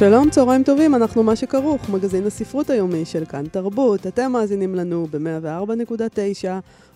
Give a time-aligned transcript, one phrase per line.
[0.00, 4.06] שלום, צהריים טובים, אנחנו מה שכרוך, מגזין הספרות היומי של כאן תרבות.
[4.06, 6.48] אתם מאזינים לנו ב-104.9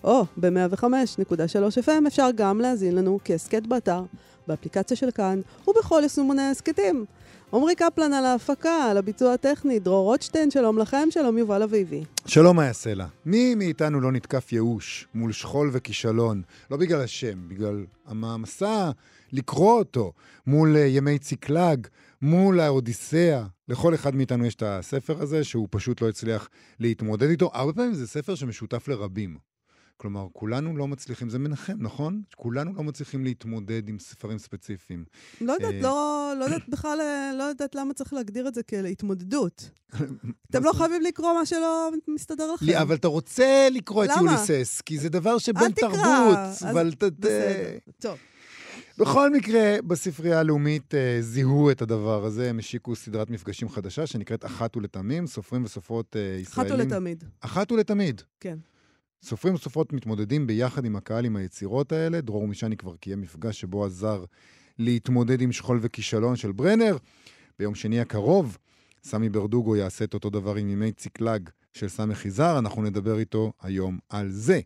[0.05, 4.03] או ב-105.3 FM, אפשר גם להאזין לנו כהסכת באתר,
[4.47, 7.05] באפליקציה של כאן ובכל יישומוני ההסכתים.
[7.53, 12.05] עמרי קפלן על ההפקה, על הביצוע הטכני, דרור רוטשטיין, שלום לכם, שלום יובל אביבי.
[12.27, 13.07] שלום מאיה סלע.
[13.27, 16.43] מי מאיתנו לא נתקף ייאוש מול שכול וכישלון?
[16.71, 18.91] לא בגלל השם, בגלל המעמסה
[19.33, 20.13] לקרוא אותו,
[20.47, 21.87] מול uh, ימי ציקלג,
[22.25, 23.45] מול האודיסאה.
[23.69, 26.49] לכל אחד מאיתנו יש את הספר הזה, שהוא פשוט לא הצליח
[26.81, 27.51] להתמודד איתו.
[27.55, 29.39] הרבה פעמים זה ספר שמשותף לרבים.
[29.97, 32.23] כלומר, כולנו לא מצליחים, זה מנחם, נכון?
[32.37, 35.05] כולנו לא מצליחים להתמודד עם ספרים ספציפיים.
[35.41, 36.99] לא יודעת, לא, לא יודעת בכלל,
[37.39, 39.71] לא יודעת למה צריך להגדיר את זה כלהתמודדות.
[40.51, 42.67] אתם לא חייבים לקרוא מה שלא מסתדר לכם.
[42.81, 44.11] אבל אתה רוצה לקרוא את?
[44.17, 45.73] יוליסס, כי זה דבר שבין.
[45.73, 46.63] תרבות.
[46.71, 48.19] אבל בסדר, טוב.
[48.99, 54.45] בכל מקרה, בספרייה הלאומית אה, זיהו את הדבר הזה, הם השיקו סדרת מפגשים חדשה שנקראת
[54.45, 56.91] אחת ולתמים, סופרים וסופרות אה, אחת ישראלים.
[56.91, 58.23] ולתמיד, אחת ולתמיד.
[58.41, 58.59] כן.
[59.25, 62.21] סופרים וסופרות מתמודדים ביחד עם הקהל עם היצירות האלה.
[62.21, 64.25] דרור מישני כבר קיים מפגש שבו עזר
[64.79, 66.97] להתמודד עם שכול וכישלון של ברנר.
[67.59, 68.59] ביום שני הקרוב,
[69.05, 73.53] סמי ברדוגו יעשה את אותו דבר עם ימי ציקלג של סמי יזהר, אנחנו נדבר איתו
[73.61, 74.61] היום על זה.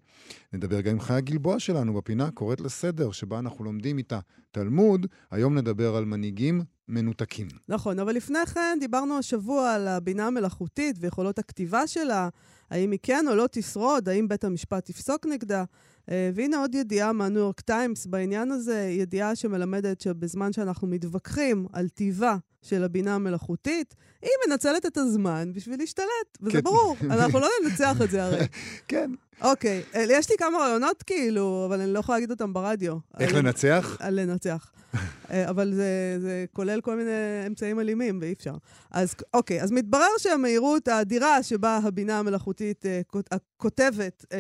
[0.53, 4.21] נדבר גם עם חיה גלבוע שלנו בפינה קוראת לסדר, שבה אנחנו לומדים איתה
[4.51, 5.07] תלמוד.
[5.31, 7.49] היום נדבר על מנהיגים מנותקים.
[7.69, 12.29] נכון, אבל לפני כן דיברנו השבוע על הבינה המלאכותית ויכולות הכתיבה שלה,
[12.71, 15.65] האם היא כן או לא תשרוד, האם בית המשפט יפסוק נגדה.
[16.11, 21.89] אה, והנה עוד ידיעה מהניו יורק טיימס בעניין הזה, ידיעה שמלמדת שבזמן שאנחנו מתווכחים על
[21.89, 26.07] טיבה של הבינה המלאכותית, היא מנצלת את הזמן בשביל להשתלט,
[26.41, 26.61] וזה כן.
[26.65, 28.47] ברור, אנחנו לא ננצח את זה הרי.
[28.89, 29.11] כן.
[29.43, 32.97] אוקיי, אה, יש לי כמה רעיונות כאילו, אבל אני לא יכולה להגיד אותם ברדיו.
[33.21, 33.97] איך על- לנצח?
[34.01, 34.71] על לנצח.
[35.31, 35.89] אה, אבל זה,
[36.21, 37.11] זה כולל כל מיני
[37.47, 38.55] אמצעים אלימים, ואי אפשר.
[38.91, 44.39] אז אוקיי, אז מתברר שהמהירות האדירה שבה הבינה המלאכותית אה, כות- הכותבת אה,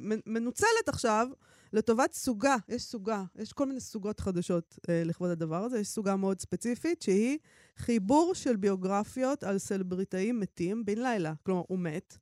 [0.00, 1.26] מנ- מנוצלת עכשיו
[1.72, 2.56] לטובת סוגה.
[2.68, 5.78] יש סוגה, יש כל מיני סוגות חדשות אה, לכבוד הדבר הזה.
[5.78, 7.38] יש סוגה מאוד ספציפית, שהיא
[7.76, 11.32] חיבור של ביוגרפיות על סלבריטאים מתים בן לילה.
[11.42, 12.16] כלומר, הוא מת.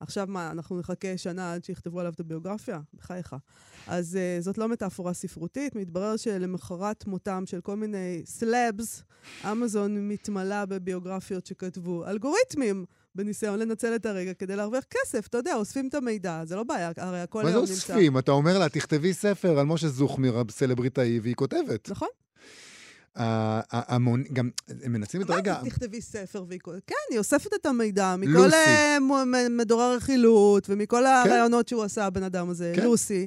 [0.00, 2.80] עכשיו מה, אנחנו נחכה שנה עד שיכתבו עליו את הביוגרפיה?
[2.94, 3.36] בחייך.
[3.86, 9.02] אז uh, זאת לא מטאפורה ספרותית, מתברר שלמחרת מותם של כל מיני סלאבס,
[9.52, 12.84] אמזון מתמלאה בביוגרפיות שכתבו אלגוריתמים
[13.14, 15.26] בניסיון לנצל את הרגע כדי להרוויח כסף.
[15.26, 17.74] אתה יודע, אוספים את המידע, זה לא בעיה, הרי הכל מה זה היום נמצא.
[17.74, 18.18] אוספים?
[18.18, 21.90] אתה אומר לה, תכתבי ספר על משה זוכמיר, הסלבריטאי, והיא כותבת.
[21.90, 22.08] נכון?
[23.70, 24.50] המון, גם,
[24.82, 25.60] הם מנצלים את מה הרגע...
[25.64, 26.82] זה תכתבי ספר והיא כותבת?
[26.86, 28.52] כן, היא אוספת את המידע מכל.
[28.54, 32.72] אה, מ- מ- מדורר רכילות ומכל הרעיונות שהוא עשה, הבן אדם הזה.
[32.76, 32.82] כן.
[32.84, 33.26] לוסי.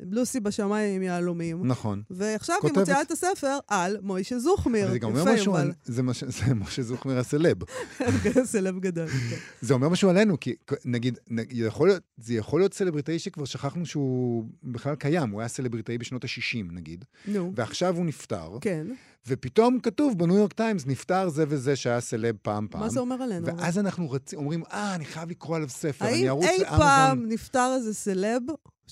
[0.00, 1.66] לוסי בשמיים עם יהלומים.
[1.66, 2.02] נכון.
[2.10, 2.78] ועכשיו היא כותבת.
[2.78, 4.90] מוציאה את הספר על מוישה זוכמיר.
[4.90, 5.56] זה גם אומר משהו.
[5.56, 5.72] על...
[5.84, 7.56] זה מש- זה משה זוכמיר הסלב.
[8.44, 9.08] סלב גדול.
[9.08, 9.36] כן.
[9.60, 10.54] זה אומר משהו עלינו, כי
[10.84, 15.48] נגיד, נגיד, יכול להיות, זה יכול להיות סלבריטאי שכבר שכחנו שהוא בכלל קיים, הוא היה
[15.48, 18.86] סלבריטאי בשנות ה-60 נגיד, נו, ועכשיו הוא נפטר, כן.
[19.26, 22.80] ופתאום כתוב בניו יורק טיימס, נפטר זה וזה שהיה סלב פעם פעם.
[22.80, 23.46] מה זה אומר עלינו?
[23.46, 26.78] ואז אנחנו רצים, אומרים, אה, אני חייב לקרוא עליו ספר, אני האם ארוץ אי לאמזון.
[26.78, 28.42] פעם נפטר איזה סלב,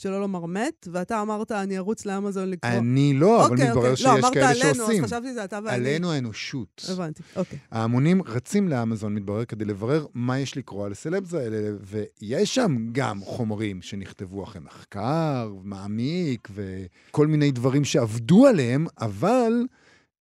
[0.01, 2.73] שלא לומר מת, ואתה אמרת, אני ארוץ לאמזון לקרוא?
[2.73, 3.97] אני לא, אבל אוקיי, מתברר אוקיי.
[3.97, 5.05] שיש לא, אמרת כאלה עלינו, שעושים.
[5.05, 5.77] אז חשבתי שזה אתה ואני.
[5.77, 6.85] עלינו האנושות.
[6.89, 7.59] הבנתי, אוקיי.
[7.71, 13.21] ההמונים רצים לאמזון, מתברר, כדי לברר מה יש לקרוא על הסלבס האלה, ויש שם גם
[13.21, 19.53] חומרים שנכתבו אחרי מחקר, מעמיק, וכל מיני דברים שעבדו עליהם, אבל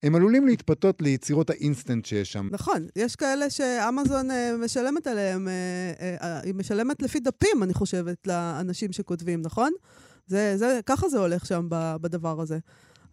[0.04, 2.48] הם עלולים להתפתות ליצירות האינסטנט שיש שם.
[2.52, 8.28] נכון, יש כאלה שאמזון אה, משלמת עליהם, אה, אה, היא משלמת לפי דפים, אני חושבת,
[8.28, 9.72] לאנשים שכותבים, נכון?
[10.28, 11.68] זה, זה, ככה זה הולך שם
[12.02, 12.59] בדבר הזה.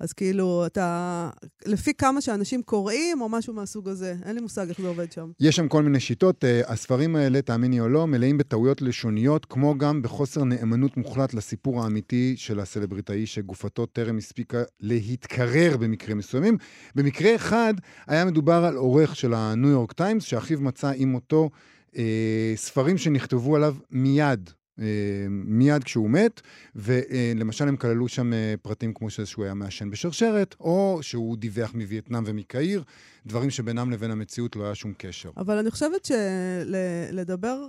[0.01, 1.31] אז כאילו, אתה...
[1.67, 4.15] לפי כמה שאנשים קוראים, או משהו מהסוג הזה.
[4.25, 5.31] אין לי מושג איך זה עובד שם.
[5.41, 6.45] יש שם כל מיני שיטות.
[6.45, 11.83] אה, הספרים האלה, תאמיני או לא, מלאים בטעויות לשוניות, כמו גם בחוסר נאמנות מוחלט לסיפור
[11.83, 16.57] האמיתי של הסלבריטאי שגופתו טרם הספיקה להתקרר במקרים מסוימים.
[16.95, 17.75] במקרה אחד
[18.07, 21.51] היה מדובר על עורך של הניו יורק טיימס, שאחיו מצא עם מותו
[21.97, 24.51] אה, ספרים שנכתבו עליו מיד.
[24.81, 26.41] אה, מיד כשהוא מת,
[26.75, 32.23] ולמשל הם כללו שם אה, פרטים כמו שהוא היה מעשן בשרשרת, או שהוא דיווח מווייטנאם
[32.27, 32.85] ומקהיר,
[33.27, 35.31] דברים שבינם לבין המציאות לא היה שום קשר.
[35.37, 37.69] אבל אני חושבת שלדבר...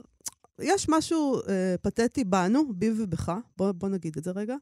[0.62, 4.56] יש משהו אה, פתטי בנו, בי ובך, בוא, בוא נגיד את זה רגע,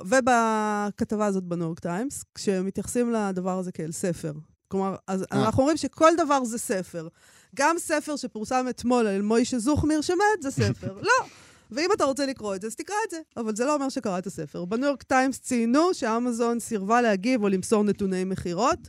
[0.00, 4.32] ובכתבה הזאת בניו יורק טיימס, כשמתייחסים לדבר הזה כאל ספר.
[4.68, 5.44] כלומר, אז אה.
[5.44, 7.08] אנחנו אומרים שכל דבר זה ספר.
[7.56, 10.98] גם ספר שפורסם אתמול על מוישה זוכמיר שמת, זה ספר.
[11.08, 11.26] לא.
[11.72, 13.18] ואם אתה רוצה לקרוא את זה, אז תקרא את זה.
[13.36, 14.64] אבל זה לא אומר שקראת ספר.
[14.64, 18.88] בניו יורק טיימס ציינו שאמזון סירבה להגיב או למסור נתוני מכירות,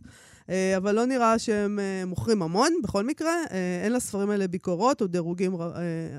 [0.50, 3.36] אה, אבל לא נראה שהם אה, מוכרים המון, בכל מקרה.
[3.52, 5.54] אה, אין לספרים האלה ביקורות או דירוגים,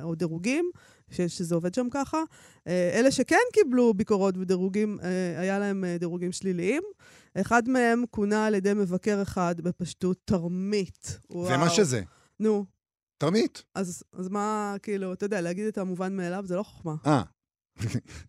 [0.02, 0.70] או דירוגים
[1.10, 2.22] ש- שזה עובד שם ככה.
[2.66, 4.98] אלה שכן קיבלו ביקורות ודירוגים,
[5.38, 6.82] היה להם דירוגים שליליים.
[7.34, 11.18] אחד מהם כונה על ידי מבקר אחד בפשטות תרמית.
[11.28, 11.58] זה וואו.
[11.58, 12.02] מה שזה.
[12.40, 12.64] נו,
[13.22, 13.62] תרמית.
[13.74, 16.94] אז, אז מה, כאילו, אתה יודע, להגיד את המובן מאליו זה לא חוכמה.
[17.06, 17.22] אה,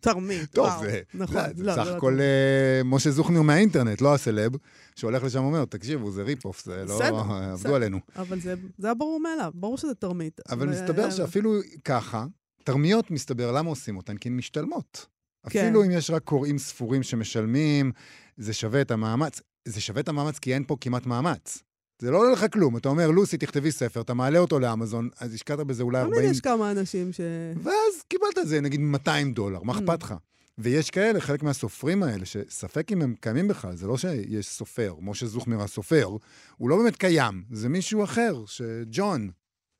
[0.00, 0.80] תרמית, טוב, וואו.
[0.80, 2.20] זה, נכון, זה, לא, סך לא הכל טוב.
[2.20, 4.52] אה, משה זוכניר מהאינטרנט, לא הסלב,
[4.96, 6.94] שהולך לשם ואומר, תקשיבו, זה rip-off, זה לא...
[6.94, 7.16] בסדר,
[7.52, 7.74] עבדו.
[7.74, 7.98] עלינו.
[8.16, 10.40] אבל זה, זה היה ברור מאליו, ברור שזה תרמית.
[10.50, 11.54] אבל ו- מסתבר שאפילו
[11.84, 12.26] ככה,
[12.64, 14.16] תרמיות, מסתבר, למה עושים אותן?
[14.16, 15.06] כי הן משתלמות.
[15.50, 15.64] כן.
[15.64, 17.92] אפילו אם יש רק קוראים ספורים שמשלמים,
[18.36, 19.40] זה שווה את המאמץ.
[19.68, 21.62] זה שווה את המאמץ כי אין פה כמעט מאמץ.
[22.04, 22.76] זה לא עולה לך כלום.
[22.76, 26.14] אתה אומר, לוסי, תכתבי ספר, אתה מעלה אותו לאמזון, אז השקעת בזה אולי 40...
[26.20, 27.20] תמיד יש כמה אנשים ש...
[27.62, 30.14] ואז קיבלת את זה, נגיד 200 דולר, מה אכפת לך?
[30.58, 35.26] ויש כאלה, חלק מהסופרים האלה, שספק אם הם קיימים בכלל, זה לא שיש סופר, משה
[35.26, 36.08] זוכמיר הסופר,
[36.56, 39.30] הוא לא באמת קיים, זה מישהו אחר, שג'ון,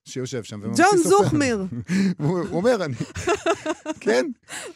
[0.05, 1.09] שיושב שם וממציא ג'ון סופר.
[1.09, 1.65] זוכמיר.
[2.19, 2.95] הוא הוא אומר, אני...
[4.01, 4.27] כן,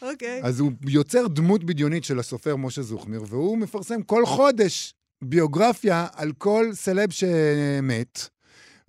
[0.01, 0.41] אוקיי.
[0.43, 6.31] אז הוא יוצר דמות בדיונית של הסופר משה זוכמיר, והוא מפרסם כל חודש ביוגרפיה על
[6.37, 8.19] כל סלב שמת,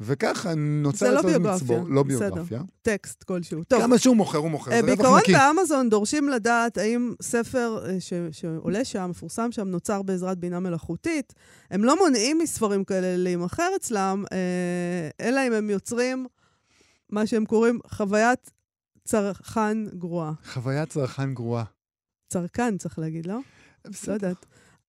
[0.00, 2.18] וככה נוצר זה לא ביוגרפיה, מצבור, לא בסדר.
[2.34, 2.62] ביוגרפיה.
[2.82, 3.64] טקסט כלשהו.
[3.64, 5.20] טוב, כמה שהוא מוכר, הוא מוכר, בעיקרון.
[5.32, 11.34] באמזון דורשים לדעת האם ספר אה, ש- שעולה שם, מפורסם שם, נוצר בעזרת בינה מלאכותית.
[11.70, 16.26] הם לא מונעים מספרים כאלה להימכר אצלם, אה, אלא אם הם יוצרים
[17.10, 18.50] מה שהם קוראים חוויית
[19.04, 20.32] צרכן גרועה.
[20.52, 21.64] חוויית צרכן גרועה.
[22.28, 23.34] צרכן, צריך להגיד, לא?
[23.34, 24.12] לא בסדר.
[24.12, 24.46] יודעת.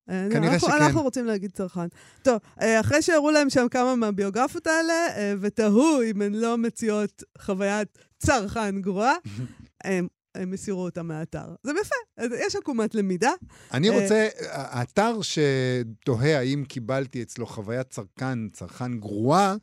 [0.09, 0.81] אה, כנראה אנחנו, שכן.
[0.81, 1.87] אנחנו רוצים להגיד צרכן.
[2.21, 7.23] טוב, אה, אחרי שהראו להם שם כמה מהביוגרפיות האלה, אה, ותהו אם הן לא מציעות
[7.37, 9.13] חוויית צרכן גרועה,
[9.83, 11.55] הם, הם הסירו אותה מהאתר.
[11.63, 13.31] זה יפה, יש עקומת למידה.
[13.73, 19.55] אני רוצה, האתר שתוהה האם קיבלתי אצלו חוויית צרכן, צרכן גרועה,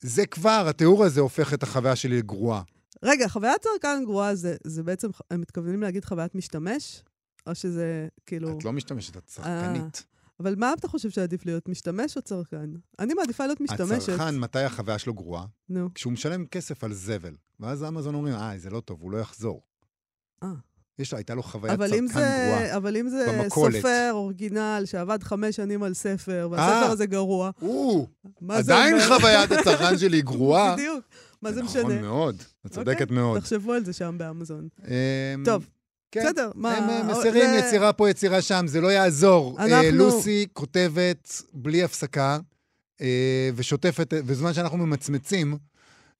[0.00, 2.62] זה כבר, התיאור הזה הופך את החוויה שלי לגרועה.
[3.02, 7.02] רגע, חוויית צרכן גרועה זה, זה בעצם, הם מתכוונים להגיד חוויית משתמש?
[7.46, 8.58] או שזה כאילו...
[8.58, 10.04] את לא משתמשת, את צרכנית.
[10.40, 12.70] אבל מה אתה חושב שעדיף להיות, משתמש או צרכן?
[12.98, 14.08] אני מעדיפה להיות משתמשת.
[14.08, 15.46] הצרכן, מתי החוויה שלו גרועה?
[15.68, 15.88] נו.
[15.94, 17.34] כשהוא משלם כסף על זבל.
[17.60, 19.62] ואז אמזון אומרים, אה, זה לא טוב, הוא לא יחזור.
[20.42, 20.48] אה.
[20.98, 22.76] יש הייתה לו חוויית צרכן זה, גרועה.
[22.76, 23.76] אבל אם זה במכולת.
[23.76, 26.90] סופר אורגינל שעבד חמש שנים על ספר, והספר אה.
[26.90, 28.06] הזה גרוע, או,
[28.40, 28.96] מה זה עדיין?
[29.08, 30.74] חוויית הצרכן שלי גרועה.
[30.74, 31.04] בדיוק,
[31.42, 32.00] מה זה נכון משנה?
[32.00, 33.40] מאוד, את צודקת אוקיי, מאוד.
[33.40, 34.68] תחשבו על זה שם באמזון.
[34.84, 35.68] אמ, טוב,
[36.14, 36.20] כן.
[36.26, 36.76] בסדר, מה...
[36.76, 39.56] הם מסירים זה- יצירה פה, יצירה שם, זה לא יעזור.
[39.58, 42.38] אה, אנחנו- לוסי כותבת בלי הפסקה,
[43.00, 43.06] אה,
[43.56, 45.56] ושוטפת, בזמן שאנחנו ממצמצים,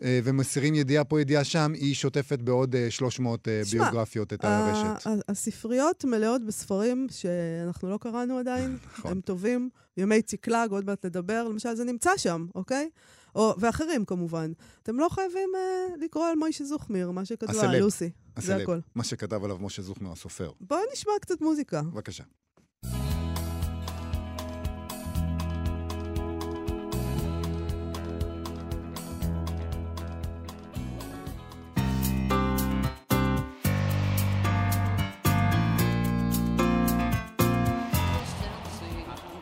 [0.02, 4.44] אה, ומסירים ידיעה פה, ידיעה שם, היא שוטפת בעוד אה, 300 אה, תשמע, ביוגרפיות את
[4.44, 5.06] הרשת.
[5.29, 9.11] הספריות מלאות בספרים שאנחנו לא קראנו עדיין, נכון.
[9.11, 9.69] הם טובים.
[9.97, 12.88] ימי ציקלג, עוד מעט נדבר, למשל, זה נמצא שם, אוקיי?
[13.35, 14.53] או, ואחרים כמובן.
[14.83, 17.81] אתם לא חייבים אה, לקרוא על מוישה זוכמיר, מה שכתבה הסלב.
[17.81, 18.05] לוסי.
[18.09, 18.79] זה הסלב, הכל.
[18.95, 20.50] מה שכתב עליו משה זוכמר, הסופר.
[20.61, 21.83] בואו נשמע קצת מוזיקה.
[21.83, 22.25] בבקשה.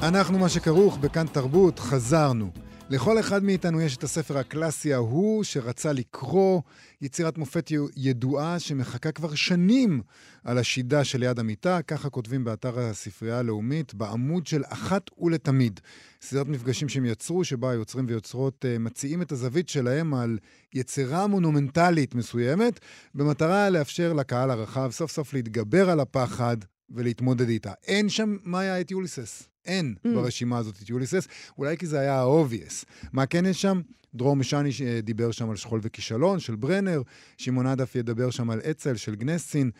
[0.02, 2.61] אנחנו, מה שכרוך בכאן תרבות, חזרנו.
[2.92, 6.62] לכל אחד מאיתנו יש את הספר הקלאסי ההוא שרצה לקרוא,
[7.00, 10.02] יצירת מופת ידועה שמחכה כבר שנים
[10.44, 15.80] על השידה שליד המיטה, ככה כותבים באתר הספרייה הלאומית, בעמוד של אחת ולתמיד.
[16.22, 20.38] סדרת מפגשים שהם יצרו, שבה היוצרים ויוצרות uh, מציעים את הזווית שלהם על
[20.74, 22.80] יצירה מונומנטלית מסוימת,
[23.14, 26.56] במטרה לאפשר לקהל הרחב סוף סוף להתגבר על הפחד
[26.90, 27.72] ולהתמודד איתה.
[27.86, 29.51] אין שם מאיה את יוליסס.
[29.66, 30.08] אין Mm.
[30.14, 31.28] ברשימה הזאת את יוליסס,
[31.58, 32.84] אולי כי זה היה ה-obvious.
[33.12, 33.80] מה כן יש שם?
[34.14, 34.70] דרור משני
[35.02, 37.02] דיבר שם על שכול וכישלון של ברנר,
[37.36, 39.70] שמעון עדף ידבר שם על אצ"ל של גנסין,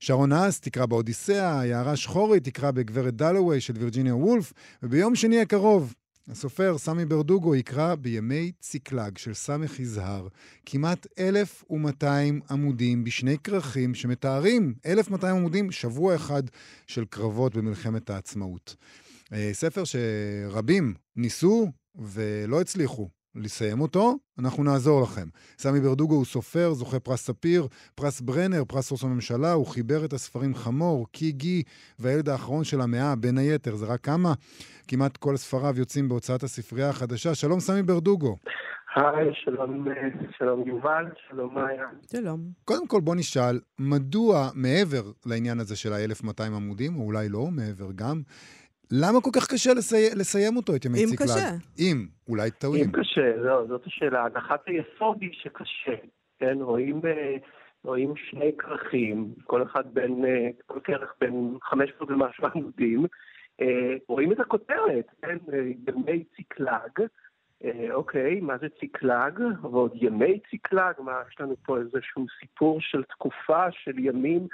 [0.00, 5.94] שרון האס תקרא באודיסאה, יערה שחורי תקרא בגברת דלווי של וירג'יניה וולף, וביום שני הקרוב,
[6.30, 10.28] הסופר סמי ברדוגו יקרא בימי ציקלג של סמך יזהר,
[10.66, 16.42] כמעט 1,200 עמודים בשני כרכים שמתארים 1,200 עמודים, שבוע אחד
[16.86, 18.76] של קרבות במלחמת העצמאות.
[19.32, 25.26] אה, ספר שרבים ניסו ולא הצליחו לסיים אותו, אנחנו נעזור לכם.
[25.58, 30.12] סמי ברדוגו הוא סופר, זוכה פרס ספיר, פרס ברנר, פרס ראש הממשלה, הוא חיבר את
[30.12, 31.62] הספרים חמור, קיגי
[31.98, 34.32] והילד האחרון של המאה, בין היתר, זה רק כמה.
[34.88, 37.34] כמעט כל ספריו יוצאים בהוצאת הספרייה החדשה.
[37.34, 38.36] שלום סמי ברדוגו.
[38.96, 39.86] היי, שלום,
[40.38, 41.86] שלום יובל, שלום מאיה.
[42.12, 42.40] שלום.
[42.64, 47.92] קודם כל בוא נשאל, מדוע מעבר לעניין הזה של ה-1200 עמודים, או אולי לא, מעבר
[47.94, 48.22] גם,
[49.00, 50.10] למה כל כך קשה לסי...
[50.16, 51.26] לסיים אותו, את ימי אם ציקלג?
[51.26, 51.48] קשה.
[51.78, 52.84] אם, אולי טועים.
[52.84, 54.24] אם קשה, לא, זאת השאלה.
[54.24, 55.96] הנחת היסוד היא שקשה,
[56.38, 56.58] כן?
[56.60, 57.36] רואים, אה,
[57.84, 63.06] רואים שני כרכים, כל אחד בין, אה, כל כרך בין 500 ומשהו עמודים.
[63.60, 65.36] אה, רואים את הכותרת, כן?
[65.88, 67.06] ימי ציקלג.
[67.92, 69.40] אוקיי, מה זה ציקלג?
[69.62, 74.46] ועוד ימי ציקלג, מה, יש לנו פה איזשהו סיפור של תקופה, של ימים.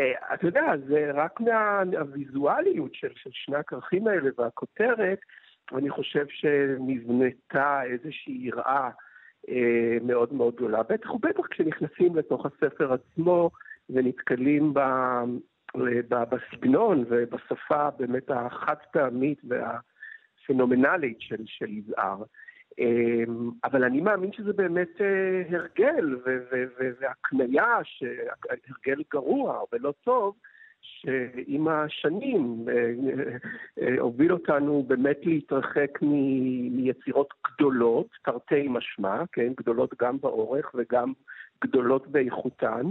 [0.00, 5.18] אה, אתה יודע, זה רק מהוויזואליות של, של שני הכרכים האלה והכותרת,
[5.72, 8.90] אני חושב שנבנתה איזושהי יראה
[9.48, 10.82] אה, מאוד מאוד גדולה.
[10.82, 13.50] בטח ובטח כשנכנסים לתוך הספר עצמו
[13.90, 14.80] ונתקלים ב,
[16.08, 22.22] ב, בסגנון ובשפה באמת החד פעמית והפנומנלית של, של יזהר.
[22.78, 26.16] אמ, אבל אני מאמין שזה באמת אה, הרגל
[27.00, 27.74] והקנייה,
[28.50, 30.34] הרגל גרוע ולא טוב,
[30.80, 32.92] שעם השנים אה,
[33.82, 35.98] אה, הוביל אותנו באמת להתרחק
[36.70, 41.12] מיצירות גדולות, תרתי משמע, כן, גדולות גם באורך וגם
[41.64, 42.86] גדולות באיכותן.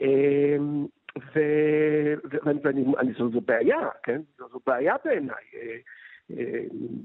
[0.00, 0.86] אמ,
[1.34, 2.84] ואני,
[3.18, 4.20] זו בעיה, כן?
[4.38, 5.44] זו בעיה בעיניי.
[6.38, 6.62] אה,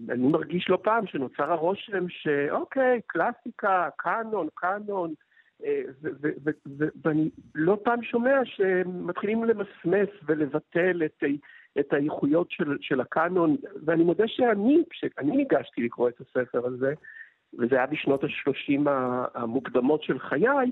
[0.10, 5.14] אני מרגיש לא פעם שנוצר הרושם שאוקיי, קלאסיקה, קאנון, קאנון,
[5.66, 5.82] אה,
[7.04, 11.24] ואני לא פעם שומע שמתחילים למסמס ולבטל את,
[11.80, 13.56] את האיכויות של, של הקאנון,
[13.86, 16.94] ואני מודה שאני, כשאני ניגשתי לקרוא את הספר הזה,
[17.60, 18.90] וזה היה בשנות ה-30
[19.34, 20.72] המוקדמות של חיי,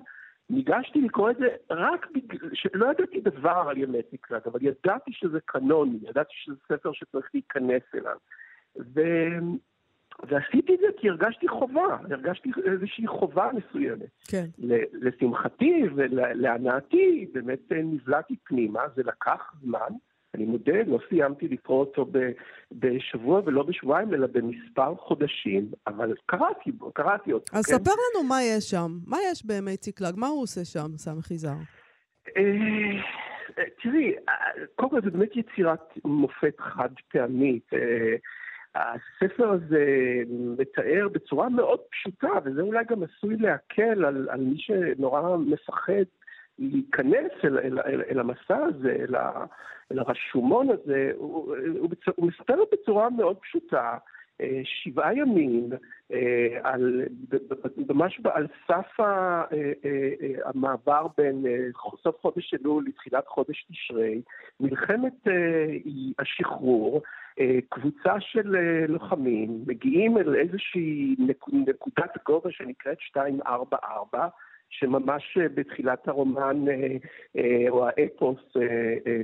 [0.50, 5.40] ניגשתי לקרוא את זה רק בגלל, שלא ידעתי דבר על ימי ציקלג, אבל ידעתי שזה
[5.46, 8.18] קנוני, ידעתי שזה ספר שצריך להיכנס אליו.
[8.78, 9.02] ו...
[10.30, 14.10] ועשיתי את זה כי הרגשתי חובה, הרגשתי איזושהי חובה מסוימת.
[14.28, 14.46] כן.
[14.94, 19.90] לשמחתי ולהנאתי, באמת נבלעתי פנימה, זה לקח זמן.
[20.36, 22.06] אני מודה, לא סיימתי לקרוא אותו
[22.72, 27.58] בשבוע ולא בשבועיים, אלא במספר חודשים, אבל קראתי בו, קראתי אותו.
[27.58, 27.74] אז כן?
[27.74, 28.92] ספר לנו מה יש שם.
[29.08, 30.14] מה יש בימי ציקלג?
[30.18, 31.58] מה הוא עושה שם, סמך יזהר?
[32.38, 34.34] אה, תראי, אה,
[34.76, 37.70] קודם כל זו באמת יצירת מופת חד פעמית.
[38.76, 39.86] הספר הזה
[40.30, 46.04] מתאר בצורה מאוד פשוטה, וזה אולי גם עשוי להקל על, על מי שנורא מפחד
[46.60, 49.46] להיכנס אל, אל, אל, אל המסע הזה, אל, ה,
[49.92, 53.98] אל הרשומון הזה, הוא, הוא, הוא מספר בצורה מאוד פשוטה.
[54.42, 55.70] אה, שבעה ימים,
[56.14, 57.02] אה, על,
[57.90, 59.44] ממש על סף אה,
[60.46, 61.46] המעבר בין
[62.04, 64.22] סוף חודש אלול לתחילת חודש תשרי,
[64.60, 65.28] מלחמת
[66.20, 67.02] השחרור,
[67.70, 68.56] קבוצה של
[68.88, 71.16] לוחמים מגיעים אל איזושהי
[71.68, 74.28] נקודת גובה שנקראת 244,
[74.70, 76.66] שממש בתחילת הרומן
[77.70, 78.54] או האפוס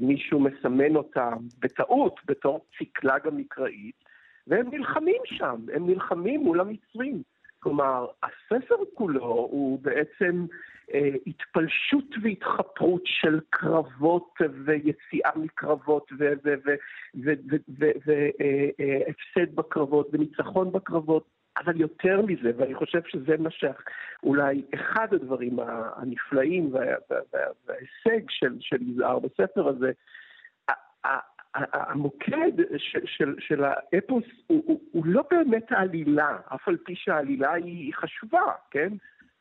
[0.02, 4.10] מישהו מסמן אותה בטעות בתור ציקלג המקראית.
[4.48, 7.22] והם נלחמים שם, הם נלחמים מול המצרים.
[7.60, 10.56] כלומר, הספר כולו הוא בעצם אה,
[11.28, 17.38] התפלשות והתחפרות של קרבות ויציאה מקרבות והפסד
[18.42, 21.28] אה, אה, בקרבות וניצחון בקרבות,
[21.58, 25.60] אבל יותר מזה, ואני חושב שזה מה שאולי אחד הדברים
[25.96, 26.74] הנפלאים
[27.68, 28.30] וההישג
[28.60, 29.92] של יזהר בספר הזה,
[31.54, 37.54] המוקד של, של, של האפוס הוא, הוא, הוא לא באמת העלילה, אף על פי שהעלילה
[37.54, 38.94] היא חשובה, כן?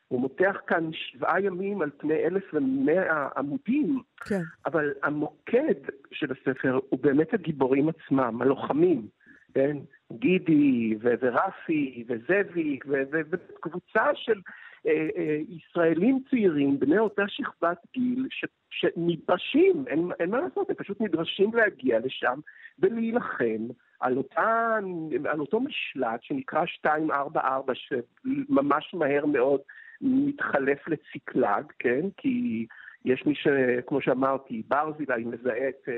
[0.09, 4.41] הוא מותח כאן שבעה ימים על פני אלף ומאה עמודים, כן.
[4.65, 5.75] אבל המוקד
[6.11, 9.07] של הספר הוא באמת הגיבורים עצמם, הלוחמים,
[9.53, 9.77] כן?
[10.11, 12.85] גידי ו- ורפי וזאביק
[13.31, 14.41] וקבוצה של
[14.87, 20.75] אה, אה, ישראלים צעירים, בני אותה שכבת גיל, ש, שנדרשים, אין, אין מה לעשות, הם
[20.75, 22.39] פשוט נדרשים להגיע לשם
[22.79, 23.67] ולהילחם
[23.99, 24.77] על, אותה,
[25.25, 29.61] על אותו משלט שנקרא 244, שממש מהר מאוד
[30.01, 32.01] מתחלף לציקלג, כן?
[32.17, 32.65] כי
[33.05, 33.47] יש מי ש...
[33.87, 35.89] כמו שאמרתי, ברזילי מזהה את...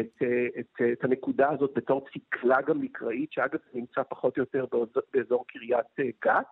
[0.00, 0.22] את,
[0.58, 4.64] את, את הנקודה הזאת בתור ציקלג המקראית, שאגב נמצא פחות או יותר
[5.14, 6.46] באזור קריית גת.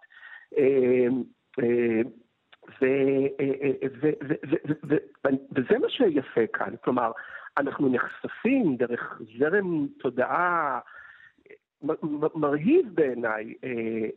[5.52, 7.12] וזה מה שיפה כאן, כלומר,
[7.58, 10.80] אנחנו נחשפים דרך זרם תודעה
[12.34, 13.70] מרהיב בעיניי אה,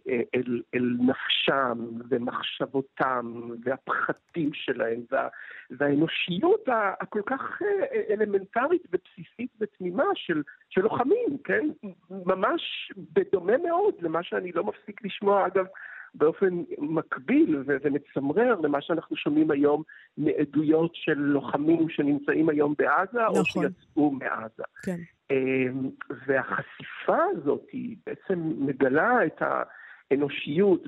[0.07, 1.77] אה, אל, אל נפשם
[2.09, 5.27] ומחשבותם והפחדים שלהם וה,
[5.71, 6.67] והאנושיות
[7.01, 11.69] הכל כך אה, אלמנטרית ובסיסית ותמימה של, של לוחמים, כן?
[12.09, 15.65] ממש בדומה מאוד למה שאני לא מפסיק לשמוע, אגב,
[16.15, 19.83] באופן מקביל ומצמרר למה שאנחנו שומעים היום
[20.17, 23.39] מעדויות של לוחמים שנמצאים היום בעזה, נכון.
[23.39, 24.63] או שיצאו מעזה.
[24.83, 24.97] כן.
[25.31, 25.89] אמ,
[26.27, 29.41] והחשיפה הזאת היא בעצם מגלה את
[30.11, 30.83] האנושיות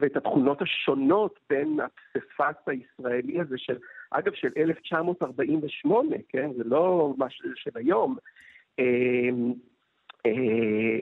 [0.00, 3.76] ואת התכונות השונות בין הפסיפס הישראלי הזה של,
[4.10, 6.50] אגב, של 1948, כן?
[6.56, 8.16] זה לא משהו של היום.
[10.26, 10.98] אה,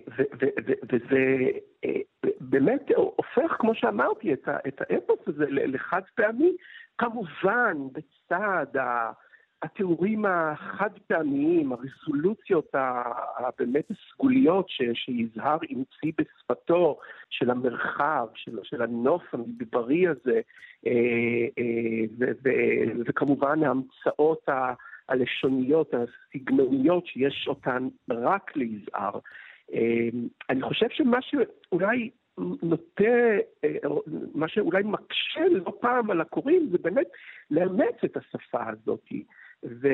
[0.92, 1.50] וזה
[1.85, 2.00] אה,
[2.40, 6.56] באמת הופך, כמו שאמרתי, את האפוס הזה לחד פעמי,
[6.99, 8.66] כמובן בצד
[9.62, 12.75] התיאורים החד פעמיים, הרזולוציות
[13.38, 16.99] הבאמת הסגוליות שיזהר המציא בשפתו
[17.30, 20.40] של המרחב, של, של הנוף המדברי הזה,
[20.87, 21.64] אה,
[23.06, 24.49] וכמובן ההמצאות
[25.09, 29.19] הלשוניות, הסגנוניות, שיש אותן רק ליזהר.
[29.73, 33.77] אמ, אני חושב שמה שאולי נוטה, אה,
[34.35, 37.07] מה שאולי מקשה לא פעם על הקוראים, זה באמת
[37.51, 39.09] לאמץ את השפה הזאת.
[39.65, 39.89] ו,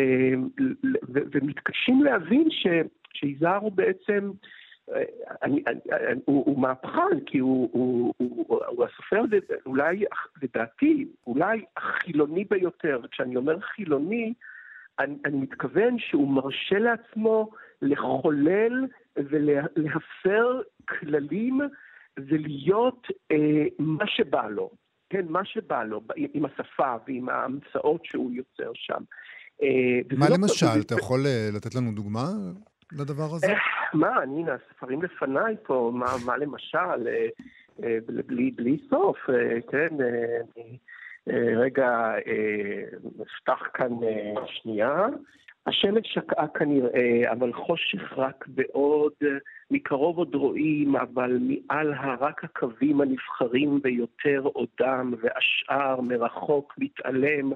[1.09, 2.67] ו, ומתקשים להבין ש,
[3.13, 4.31] שיזהר הוא בעצם,
[4.93, 5.03] אה,
[5.43, 9.23] אני, אני, הוא, הוא מהפכן, כי הוא, הוא, הוא, הוא הסופר,
[9.67, 10.05] אולי,
[10.43, 13.01] לדעתי, אולי החילוני ביותר.
[13.11, 14.35] כשאני אומר חילוני,
[14.99, 17.51] אני, אני מתכוון שהוא מרשה לעצמו
[17.83, 21.61] לחולל ולהפר כללים
[22.17, 24.71] ולהיות אה, מה שבא לו,
[25.11, 26.03] כן, מה שבא לו,
[26.35, 29.03] עם השפה ועם ההמצאות שהוא יוצר שם.
[29.63, 30.81] אה, מה לא למשל?
[30.87, 32.27] אתה יכול אה, לתת לנו דוגמה
[32.93, 33.47] לדבר הזה?
[33.47, 33.55] אה,
[33.95, 37.09] מה, אני, הספרים לפניי פה, מה, מה למשל?
[37.09, 40.77] אה, בלי, בלי סוף, אה, כן, אה, אה,
[41.57, 42.13] רגע,
[43.19, 43.91] נפתח כאן
[44.47, 45.07] שנייה.
[45.67, 49.13] השמש שקעה כנראה, אבל חושך רק בעוד,
[49.73, 57.53] מקרוב עוד רואים, אבל מעל הרק הקווים הנבחרים ביותר עודם, והשאר מרחוק מתעלם,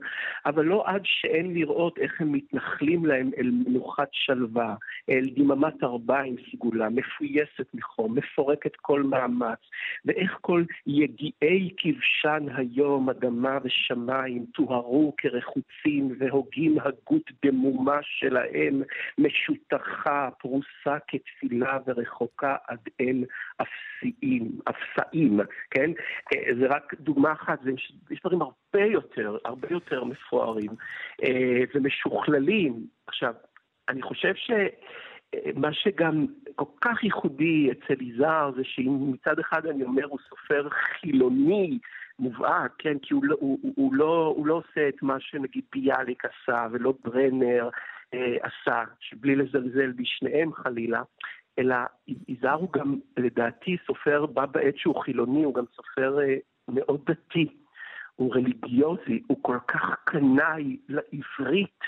[0.46, 4.74] אבל לא עד שאין לראות איך הם מתנחלים להם אל מנוחת שלווה,
[5.11, 9.59] אל דממת ארבעים סגולה, מפויסת מחום, מפורקת כל מאמץ,
[10.05, 18.83] ואיך כל יגיעי כבשן היום, אדמה ושמיים, טוהרו כרחוצים, והוגים הגות דמומה שלהם
[19.18, 23.25] משותחה, פרוסה כתפילה ורחוקה עד אל
[23.57, 25.40] אפסיים, אפסאים,
[25.71, 25.90] כן?
[26.35, 27.59] אה, זה רק דוגמה אחת,
[28.11, 30.71] יש דברים הרבה יותר, הרבה יותר מפוארים
[31.23, 32.87] אה, ומשוכללים.
[33.07, 33.35] עכשיו,
[33.88, 34.51] אני חושב ש...
[35.55, 40.69] מה שגם כל כך ייחודי אצל יזהר זה שאם מצד אחד אני אומר הוא סופר
[40.71, 41.79] חילוני
[42.19, 42.99] מובהק, כן?
[42.99, 46.95] כי הוא לא, הוא, הוא, לא, הוא לא עושה את מה שנגיד ביאליק עשה ולא
[47.05, 47.69] ברנר
[48.14, 51.03] אה, עשה, שבלי לזלזל בשניהם חלילה,
[51.59, 51.77] אלא
[52.29, 56.37] יזהר הוא גם, לדעתי, סופר בה בעת שהוא חילוני, הוא גם סופר אה,
[56.69, 57.57] מאוד דתי,
[58.16, 61.81] הוא רליגיוזי, הוא כל כך קנאי לעברית.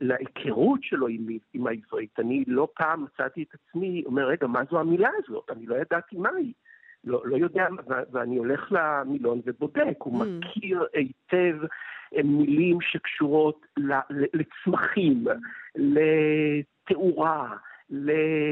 [0.00, 2.20] ולהיכרות שלו עם, עם העברית.
[2.20, 5.50] אני לא פעם מצאתי את עצמי אומר, רגע, מה זו המילה הזאת?
[5.50, 6.52] אני לא ידעתי מה היא.
[7.06, 7.66] לא, לא יודע,
[8.12, 10.26] ואני הולך למילון ובודק, הוא mm.
[10.26, 11.56] מכיר היטב
[12.16, 13.66] אה, מילים שקשורות
[14.34, 15.24] לצמחים,
[15.76, 17.56] לתאורה,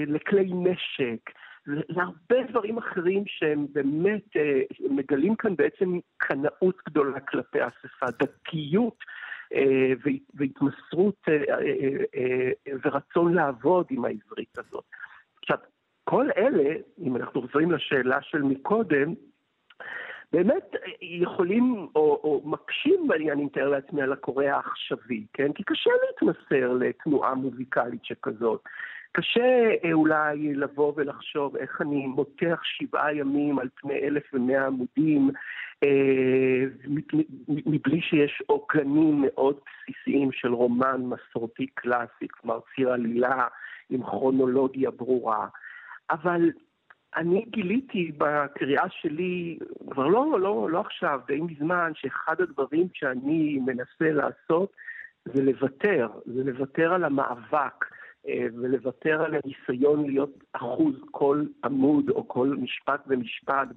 [0.06, 1.30] לכלי נשק,
[1.66, 8.98] להרבה דברים אחרים שהם באמת אה, מגלים כאן בעצם קנאות גדולה כלפי האספה, דתיות
[9.54, 9.92] אה,
[10.34, 11.28] והתמסרות
[12.84, 14.84] ורצון לעבוד עם העברית הזאת.
[15.42, 15.58] עכשיו,
[16.04, 19.14] כל אלה, אם אנחנו חוזרים לשאלה של מקודם,
[20.32, 25.52] באמת יכולים או, או מקשים, אני, אני מתאר לעצמי, על הקורא העכשווי, כן?
[25.52, 28.60] כי קשה להתמסר לתנועה מוזיקלית שכזאת.
[29.12, 35.30] קשה אה, אולי לבוא ולחשוב איך אני מותח שבעה ימים על פני אלף ומאה עמודים
[35.84, 36.64] אה,
[37.48, 43.46] מבלי שיש עוגנים מאוד בסיסיים של רומן מסורתי קלאסי, כלומר ציר עלילה
[43.90, 45.46] עם כרונולוגיה ברורה.
[46.10, 46.50] אבל
[47.16, 49.58] אני גיליתי בקריאה שלי,
[49.90, 54.72] כבר לא, לא, לא עכשיו, די מזמן, שאחד הדברים שאני מנסה לעשות
[55.24, 57.84] זה לוותר, זה לוותר על המאבק
[58.28, 63.68] אה, ולוותר על הניסיון להיות אחוז כל עמוד או כל משפט ומשפט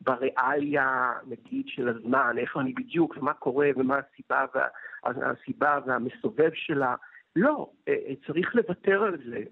[0.00, 4.66] בריאליה, נגיד, של הזמן, איפה אני בדיוק ומה קורה ומה הסיבה, וה,
[5.04, 6.94] הסיבה והמסובב שלה.
[7.38, 9.42] לא, אה, אה, צריך לוותר על זה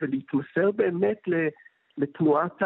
[0.00, 1.18] ולהתמסר באמת
[1.98, 2.56] לתנועת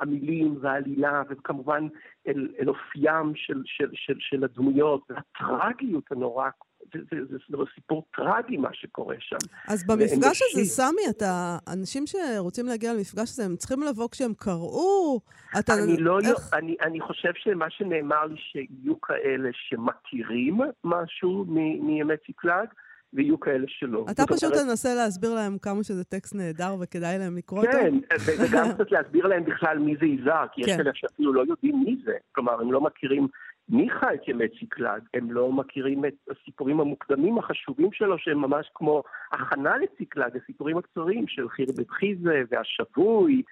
[0.00, 1.86] המילים והעלילה, וכמובן
[2.28, 6.48] אל, אל אופיים של, של, של, של הדמויות, והטרגיות הנורא
[6.94, 9.36] זה, זה, זה, זה סיפור טרגי מה שקורה שם.
[9.68, 15.20] אז במפגש הזה, סמי, אתה, אנשים שרוצים להגיע למפגש הזה, הם צריכים לבוא כשהם קראו?
[15.58, 15.72] אתה...
[15.74, 16.54] אני לא, איך...
[16.54, 22.68] אני, אני חושב שמה שנאמר לי שיהיו כאלה שמכירים משהו מימי ציקלג,
[23.12, 24.06] ויהיו כאלה שלא.
[24.10, 27.72] אתה פשוט תנסה להסביר להם כמה שזה טקסט נהדר וכדאי להם לקרוא אותו?
[27.72, 27.94] כן,
[28.38, 30.76] וגם קצת להסביר להם בכלל מי זה יזהר, כי יש כן.
[30.76, 32.16] כאלה שאפילו לא יודעים מי זה.
[32.32, 33.28] כלומר, הם לא מכירים
[33.68, 38.70] מי חי את ימי ציקלג, הם לא מכירים את הסיפורים המוקדמים החשובים שלו, שהם ממש
[38.74, 43.42] כמו הכנה לציקלג, הסיפורים הקצרים של חיר בית חיזה והשבוי.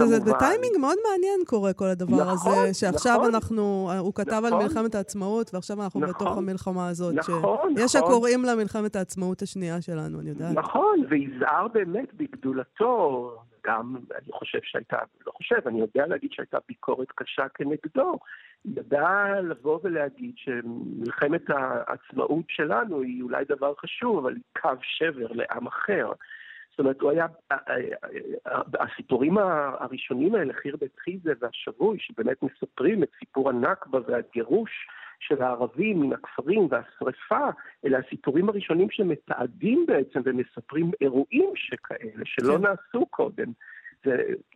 [0.00, 4.44] וזה בטיימינג מאוד מעניין קורה כל הדבר נכון, הזה, שעכשיו נכון, אנחנו, הוא כתב נכון,
[4.44, 7.14] על מלחמת העצמאות, ועכשיו אנחנו נכון, בתוך המלחמה הזאת.
[7.14, 7.80] נכון, ש...
[7.80, 8.10] יש נכון.
[8.10, 10.54] הקוראים לה מלחמת העצמאות השנייה שלנו, אני יודעת.
[10.56, 13.30] נכון, ויזהר באמת בגדולתו,
[13.66, 18.18] גם, אני חושב שהייתה, לא חושב, אני יודע להגיד שהייתה ביקורת קשה כנגדו.
[18.64, 25.66] ידע לבוא ולהגיד שמלחמת העצמאות שלנו היא אולי דבר חשוב, אבל היא קו שבר לעם
[25.66, 26.12] אחר.
[26.74, 27.26] זאת אומרת, הוא היה,
[28.80, 34.70] הסיפורים הראשונים האלה, חיר בית חיזה והשבוי, שבאמת מספרים את סיפור הנכבה והגירוש
[35.20, 37.48] של הערבים מן הכפרים והשרפה,
[37.84, 42.62] אלה הסיפורים הראשונים שמתעדים בעצם ומספרים אירועים שכאלה, שלא כן.
[42.62, 43.52] נעשו קודם.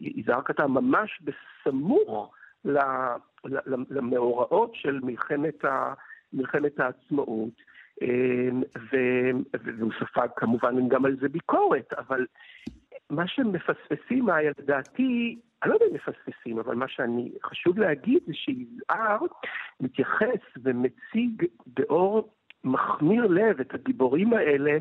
[0.01, 2.35] יזהר כתב ממש בסמוך
[3.91, 5.95] למאורעות של מלחמת, ה,
[6.33, 7.78] מלחמת העצמאות.
[8.03, 8.63] אמ,
[9.79, 12.27] והוא ספג כמובן גם על זה ביקורת, אבל
[13.11, 19.19] מה שמפספסים, לדעתי, אני לא יודע אם מפספסים, אבל מה שאני חשוב להגיד זה שיזהר
[19.81, 22.35] מתייחס ומציג באור
[22.65, 24.79] מחמיר לב את הגיבורים האלה,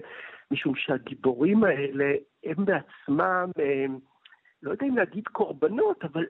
[0.51, 3.99] משום שהגיבורים האלה הם בעצמם, הם,
[4.63, 6.25] לא יודע אם להגיד קורבנות, אבל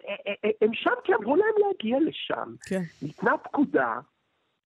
[0.61, 2.55] הם שם כי אמרו להם להגיע לשם.
[2.69, 2.81] כן.
[3.01, 3.99] ניתנה פקודה,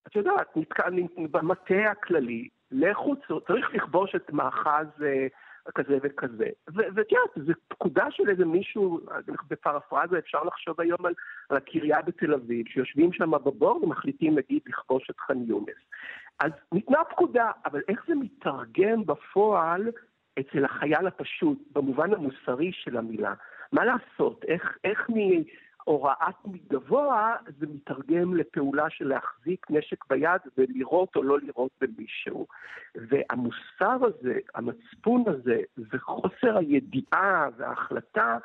[0.08, 0.90] את יודעת, נתקע
[1.32, 3.16] במטה הכללי, לכו,
[3.48, 5.28] צריך לכבוש את מאחז אה,
[5.76, 6.48] כזה וכזה.
[6.68, 9.00] ואת יודעת, זו פקודה של איזה מישהו,
[9.50, 11.14] בפרפרזה אפשר לחשוב היום על,
[11.50, 15.78] על הקריה בתל אביב, שיושבים שם בבור ומחליטים נגיד לכבוש את ח'אן יונס.
[16.40, 19.90] אז ניתנה פקודה, אבל איך זה מתרגם בפועל
[20.40, 23.34] אצל החייל הפשוט, במובן המוסרי של המילה?
[23.72, 24.44] מה לעשות?
[24.48, 25.10] איך, איך
[25.88, 32.48] מהוראת מגבוה זה מתרגם לפעולה של להחזיק נשק ביד ולירות או לא לירות במישהו.
[32.96, 38.38] והמוסר הזה, המצפון הזה, וחוסר הידיעה וההחלטה,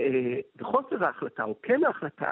[0.00, 2.30] אה, וחוסר ההחלטה, או כן ההחלטה,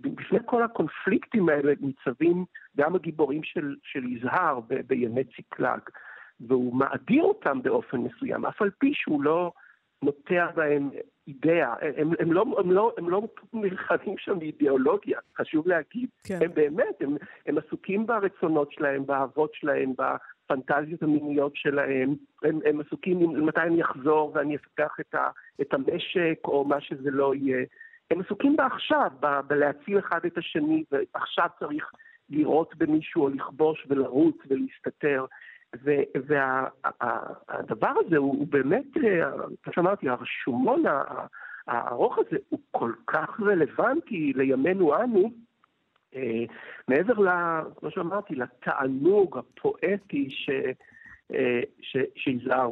[0.00, 2.44] בפני כל הקונפליקטים האלה ניצבים
[2.76, 5.80] גם הגיבורים של, של יזהר בימי ציקלג,
[6.40, 9.52] והוא מאדיר אותם באופן מסוים, אף על פי שהוא לא
[10.02, 10.90] נוטע בהם
[11.28, 16.08] אידאה, הם, הם, לא, הם, לא, הם לא נלחמים שם באידיאולוגיה, חשוב להגיד.
[16.24, 16.38] כן.
[16.42, 23.46] הם באמת, הם, הם עסוקים ברצונות שלהם, באהבות שלהם, בפנטזיות המיניות שלהם, הם, הם עסוקים
[23.46, 25.30] מתי אני אחזור ואני אפתח את, ה,
[25.60, 27.64] את המשק או מה שזה לא יהיה.
[28.10, 31.90] הם עסוקים בעכשיו, ב, בלהציל אחד את השני, ועכשיו צריך
[32.30, 35.24] לירות במישהו או לכבוש ולרוץ ולהסתתר.
[36.26, 39.30] והדבר הזה הוא, הוא באמת, אה,
[39.62, 40.82] כמו שאמרתי, הרשומון
[41.66, 45.32] הארוך הזה הוא כל כך רלוונטי לימינו אנו,
[46.16, 46.44] אה,
[46.88, 47.28] מעבר, ל,
[47.76, 50.50] כמו שאמרתי, לתענוג הפואטי ש...
[51.34, 51.60] אה,
[52.14, 52.70] שיזהר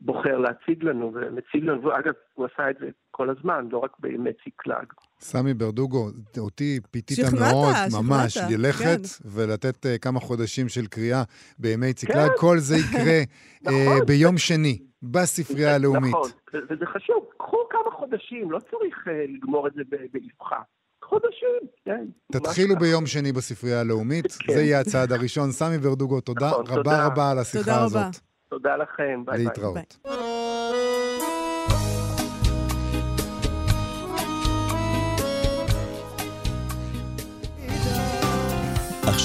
[0.00, 4.30] בוחר להציג לנו ומציג לנו, אגב, הוא עשה את זה כל הזמן, לא רק בימי
[4.44, 4.92] ציקלג.
[5.20, 9.28] סמי ברדוגו, אותי פיתית מאוד, ממש, ללכת כן.
[9.28, 11.22] ולתת uh, כמה חודשים של קריאה
[11.58, 12.28] בימי ציקלג.
[12.28, 12.32] כן.
[12.38, 13.20] כל זה יקרה
[13.62, 13.98] נכון.
[14.00, 16.14] uh, ביום שני, בספרייה הלאומית.
[16.14, 17.24] נכון, וזה חשוב.
[17.38, 20.62] קחו כמה חודשים, לא צריך uh, לגמור את זה באבחה.
[21.04, 22.06] חודשים, כן.
[22.32, 24.52] תתחילו ביום שני בספרייה הלאומית, כן.
[24.52, 25.50] זה יהיה הצעד הראשון.
[25.50, 27.06] סמי ברדוגו, תודה נכון, רבה תודה.
[27.06, 27.96] רבה על השיחה תודה הזאת.
[27.96, 28.10] רבה.
[28.48, 29.44] תודה לכם, ביי ביי.
[29.44, 29.96] להתראות.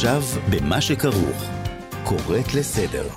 [0.04, 1.40] עכשיו במה שכרוך,
[2.10, 3.08] קוראת לסדר.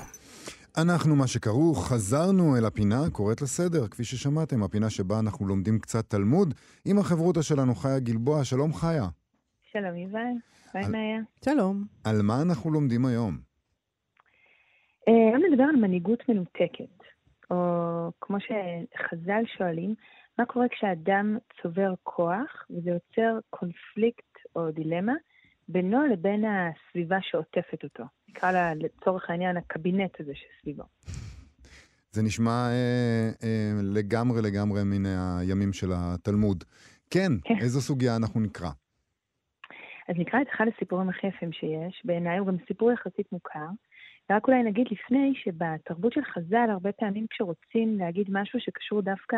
[0.83, 6.09] אנחנו, מה שכרוך, חזרנו אל הפינה קוראת לסדר, כפי ששמעתם, הפינה שבה אנחנו לומדים קצת
[6.09, 6.53] תלמוד,
[6.85, 8.43] עם החברותה שלנו, חיה גלבוע.
[8.43, 9.07] שלום, חיה.
[9.71, 10.33] שלום, יובל.
[10.73, 11.19] ביי, מאיה.
[11.45, 11.83] שלום.
[12.05, 13.33] על מה אנחנו לומדים היום?
[15.07, 16.97] אה, היום נדבר על מנהיגות מנותקת,
[17.51, 17.57] או
[18.21, 19.95] כמו שחז"ל שואלים,
[20.39, 25.13] מה קורה כשאדם צובר כוח וזה יוצר קונפליקט או דילמה
[25.69, 28.03] בינו לבין הסביבה שעוטפת אותו.
[28.29, 30.83] נקרא לה לצורך העניין הקבינט הזה שסביבו.
[32.11, 36.63] זה נשמע אה, אה, לגמרי לגמרי מן הימים של התלמוד.
[37.09, 37.55] כן, כן.
[37.61, 38.69] איזו סוגיה אנחנו נקרא?
[40.09, 43.67] אז נקרא את אחד הסיפורים הכי יפים שיש, בעיניי הוא גם סיפור יחסית מוכר.
[44.31, 49.37] רק אולי נגיד לפני שבתרבות של חז"ל, הרבה פעמים כשרוצים להגיד משהו שקשור דווקא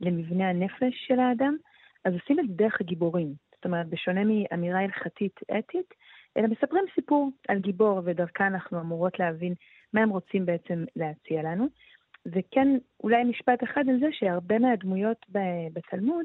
[0.00, 1.56] למבנה הנפש של האדם,
[2.04, 3.34] אז עושים את זה דרך הגיבורים.
[3.60, 5.94] זאת אומרת, בשונה מאמירה הלכתית אתית,
[6.36, 9.54] אלא מספרים סיפור על גיבור, ודרכה אנחנו אמורות להבין
[9.92, 11.66] מה הם רוצים בעצם להציע לנו.
[12.26, 12.68] וכן,
[13.04, 15.26] אולי משפט אחד על זה שהרבה מהדמויות
[15.72, 16.24] בתלמוד,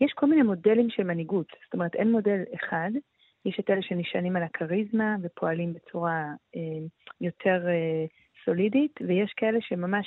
[0.00, 1.46] יש כל מיני מודלים של מנהיגות.
[1.64, 2.90] זאת אומרת, אין מודל אחד,
[3.44, 6.24] יש את אלה שנשענים על הכריזמה ופועלים בצורה
[6.56, 6.86] אה,
[7.20, 8.04] יותר אה,
[8.44, 10.06] סולידית, ויש כאלה שממש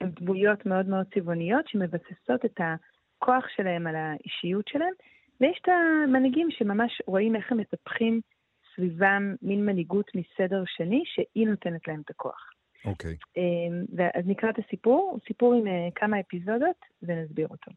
[0.00, 4.94] הן דמויות מאוד מאוד צבעוניות שמבססות את הכוח שלהם על האישיות שלהם,
[5.40, 8.20] ויש את המנהיגים שממש רואים איך הם מטפחים
[8.74, 12.50] סביבם מין מנהיגות מסדר שני, שהיא נותנת להם את הכוח.
[12.84, 13.12] אוקיי.
[13.12, 13.38] Okay.
[14.00, 17.70] אה, אז נקרא את הסיפור, הוא סיפור עם אה, כמה אפיזודות, ונסביר אותו.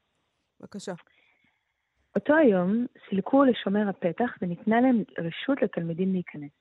[0.59, 0.93] בבקשה.
[2.15, 6.51] אותו היום סילקו לשומר הפתח וניתנה להם רשות לתלמידים להיכנס.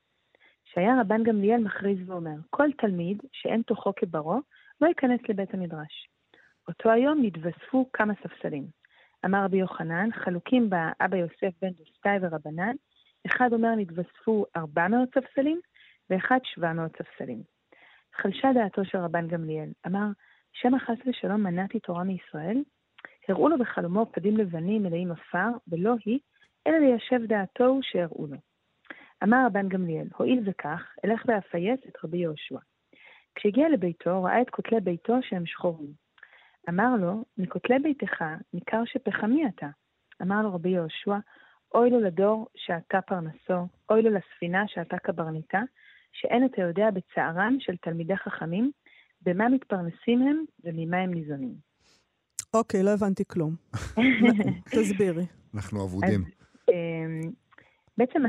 [0.65, 4.41] שהיה רבן גמליאל מכריז ואומר, כל תלמיד שאין תוכו כברו,
[4.81, 6.09] לא ייכנס לבית המדרש.
[6.67, 8.67] אותו היום נתווספו כמה ספסלים.
[9.27, 12.75] אמר רבי יוחנן, חלוקים באבא יוסף בן דוסטאי ורבנן,
[13.25, 15.59] אחד אומר נתווספו 400 ספסלים,
[16.09, 17.43] ואחד 700 ספסלים.
[18.15, 20.07] חלשה דעתו של רבן גמליאל, אמר,
[20.53, 22.63] שמא חס ושלום מנעתי תורה מישראל?
[23.27, 26.19] הראו לו בחלומו פדים לבנים מלאים עפר, ולא היא,
[26.67, 28.37] אלא ליישב דעתו שהראו לו.
[29.23, 32.59] אמר רבן גמליאל, הואיל וכך, אלך ואפייס את רבי יהושע.
[33.35, 36.06] כשהגיע לביתו, ראה את כותלי ביתו שהם שחורים.
[36.69, 39.67] אמר לו, מכותלי ביתך ניכר שפחמי אתה.
[40.21, 41.17] אמר לו רבי יהושע,
[41.73, 45.61] אוי לו לדור שאתה פרנסו, אוי לו לספינה שאתה קברניתה,
[46.13, 48.71] שאין אתה יודע בצערם של תלמידי חכמים,
[49.21, 51.55] במה מתפרנסים הם וממה הם ניזונים.
[52.53, 53.55] אוקיי, לא הבנתי כלום.
[54.75, 55.25] תסבירי.
[55.55, 56.23] אנחנו אבודים.
[56.69, 57.31] אמ,
[57.97, 58.21] בעצם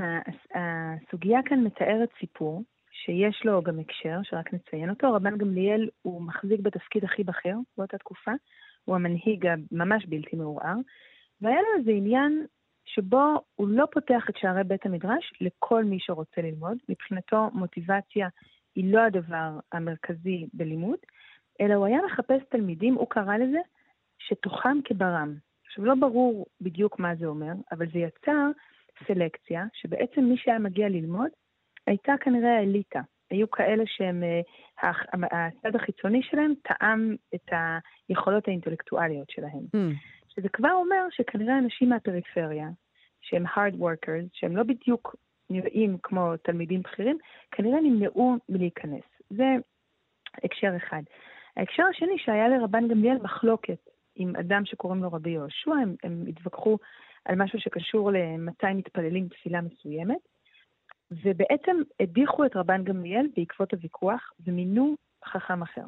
[0.54, 2.62] הסוגיה כאן מתארת סיפור
[3.04, 5.12] שיש לו גם הקשר, שרק נציין אותו.
[5.12, 8.32] רבן גמליאל הוא מחזיק בתפקיד הכי בכיר באותה תקופה,
[8.84, 10.76] הוא המנהיג הממש בלתי מעורער,
[11.40, 12.46] והיה לו איזה עניין
[12.86, 16.78] שבו הוא לא פותח את שערי בית המדרש לכל מי שרוצה ללמוד.
[16.88, 18.28] מבחינתו מוטיבציה
[18.74, 20.98] היא לא הדבר המרכזי בלימוד,
[21.60, 23.58] אלא הוא היה מחפש תלמידים, הוא קרא לזה,
[24.18, 25.34] שתוכם כברם.
[25.66, 28.50] עכשיו, לא ברור בדיוק מה זה אומר, אבל זה יצר
[29.06, 31.30] סלקציה, שבעצם מי שהיה מגיע ללמוד,
[31.88, 33.00] הייתה כנראה האליטה.
[33.30, 34.40] היו כאלה שהם, אה,
[35.12, 37.50] הצד החיצוני שלהם טעם את
[38.08, 39.64] היכולות האינטלקטואליות שלהם.
[39.76, 39.94] Mm.
[40.28, 42.68] שזה כבר אומר שכנראה אנשים מהפריפריה,
[43.20, 45.16] שהם hard workers, שהם לא בדיוק
[45.50, 47.18] נראים כמו תלמידים בכירים,
[47.50, 49.04] כנראה נמנעו מלהיכנס.
[49.30, 49.44] זה
[50.44, 51.02] הקשר אחד.
[51.56, 53.78] ההקשר השני שהיה לרבן גמליאל מחלוקת
[54.16, 56.78] עם אדם שקוראים לו רבי יהושע, הם, הם התווכחו
[57.24, 60.37] על משהו שקשור למתי מתפללים תפילה מסוימת,
[61.10, 65.84] ובעצם הדיחו את רבן גמליאל בעקבות הוויכוח ומינו חכם אחר.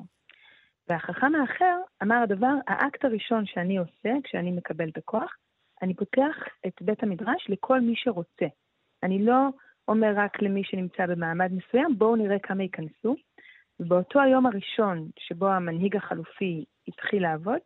[0.88, 5.37] והחכם האחר אמר הדבר, האקט הראשון שאני עושה כשאני מקבל את הכוח,
[5.83, 8.46] אני פותח את בית המדרש לכל מי שרוצה.
[9.02, 9.48] אני לא
[9.88, 13.16] אומר רק למי שנמצא במעמד מסוים, בואו נראה כמה ייכנסו.
[13.80, 17.61] ובאותו היום הראשון שבו המנהיג החלופי התחיל לעבוד,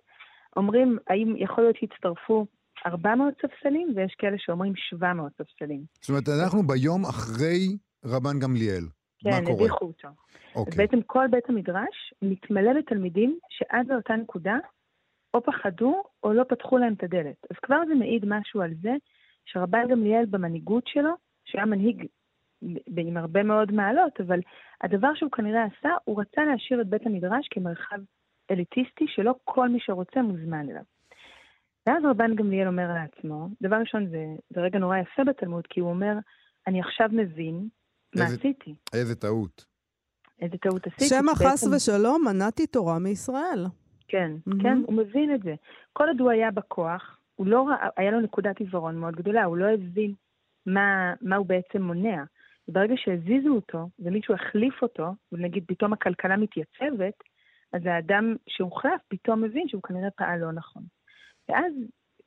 [0.57, 2.47] אומרים, האם יכול להיות שהצטרפו
[2.87, 5.83] 400 ספסלים, ויש כאלה שאומרים 700 ספסלים.
[6.01, 8.85] זאת אומרת, אנחנו ביום אחרי רבן גמליאל.
[9.19, 10.09] כן, הדיחו אותו.
[10.55, 10.73] אוקיי.
[10.73, 14.57] אז בעצם כל בית המדרש מתמלא בתלמידים שעד לאותה נקודה
[15.35, 17.37] או פחדו או לא פתחו להם את הדלת.
[17.51, 18.93] אז כבר זה מעיד משהו על זה
[19.45, 22.07] שרבן גמליאל במנהיגות שלו, שהיה מנהיג
[22.97, 24.41] עם הרבה מאוד מעלות, אבל
[24.81, 27.99] הדבר שהוא כנראה עשה, הוא רצה להשאיר את בית המדרש כמרחב
[28.51, 30.83] אליטיסטי שלא כל מי שרוצה מוזמן אליו.
[31.87, 35.91] ואז רבן גמליאל אומר לעצמו, דבר ראשון זה, זה רגע נורא יפה בתלמוד, כי הוא
[35.91, 36.13] אומר,
[36.67, 37.69] אני עכשיו מבין
[38.17, 38.75] מה איזה, עשיתי.
[38.93, 39.65] איזה טעות.
[40.41, 41.05] איזה טעות עשיתי.
[41.05, 43.67] שמא חס ושלום מנעתי תורה מישראל.
[44.09, 44.63] כן, mm-hmm.
[44.63, 45.55] כן, הוא מבין את זה.
[45.93, 49.57] כל עוד הוא היה בכוח, הוא לא ראה, היה לו נקודת עיוורון מאוד גדולה, הוא
[49.57, 50.15] לא הבין
[50.67, 52.25] מה, מה הוא בעצם מונע.
[52.69, 57.15] ברגע שהזיזו אותו ומישהו החליף אותו, ונגיד פתאום הכלכלה מתייצבת,
[57.73, 60.83] אז האדם שהוחלף פתאום מבין שהוא כנראה פעל לא נכון.
[61.49, 61.73] ואז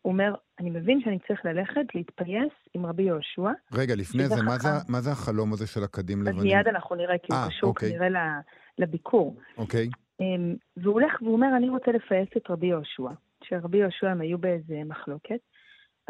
[0.02, 3.52] הוא אומר, אני מבין שאני צריך ללכת להתפייס עם רבי יהושע.
[3.74, 6.38] רגע, לפני זה, מה זה, מה זה החלום הזה של הקדים לבנים?
[6.38, 7.90] אז מיד אנחנו נראה, כי הוא אה, קשור אוקיי.
[7.90, 8.40] כנראה
[8.78, 9.36] לביקור.
[9.58, 9.90] אוקיי.
[10.20, 13.10] אמ, והוא הולך והוא אומר, אני רוצה לפייס את רבי יהושע.
[13.44, 15.40] שרבי יהושע הם היו באיזה מחלוקת,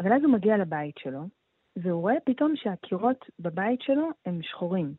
[0.00, 1.28] אבל אז הוא מגיע לבית שלו,
[1.76, 4.94] והוא רואה פתאום שהקירות בבית שלו הם שחורים.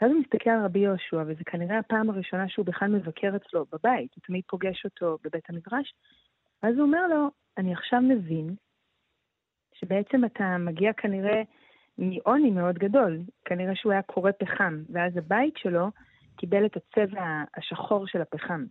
[0.00, 4.10] ואז הוא מסתכל על רבי יהושע, וזו כנראה הפעם הראשונה שהוא בכלל מבקר אצלו בבית,
[4.14, 5.94] הוא תמיד פוגש אותו בבית המדרש,
[6.62, 8.54] ואז הוא אומר לו, אני עכשיו מבין
[9.74, 11.42] שבעצם אתה מגיע כנראה
[11.98, 13.18] מעוני מאוד גדול.
[13.44, 15.88] כנראה שהוא היה קורא פחם, ואז הבית שלו
[16.36, 18.64] קיבל את הצבע השחור של הפחם.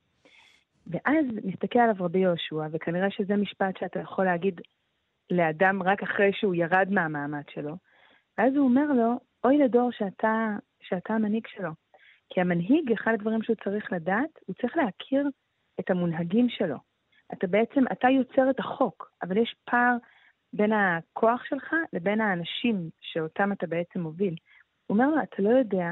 [0.88, 4.62] ואז מסתכל עליו רבי יהושע, וכנראה שזה משפט שאתה יכול להגיד
[5.32, 7.76] לאדם רק אחרי שהוא ירד מהמעמד שלו,
[8.38, 11.72] ואז הוא אומר לו, אוי לדור שאתה, שאתה המנהיג שלו.
[12.30, 15.30] כי המנהיג, אחד הדברים שהוא צריך לדעת, הוא צריך להכיר
[15.80, 16.91] את המונהגים שלו.
[17.34, 19.96] אתה בעצם, אתה יוצר את החוק, אבל יש פער
[20.54, 24.36] בין הכוח שלך לבין האנשים שאותם אתה בעצם מוביל.
[24.88, 25.88] הוא אומר לו, אתה לא יודע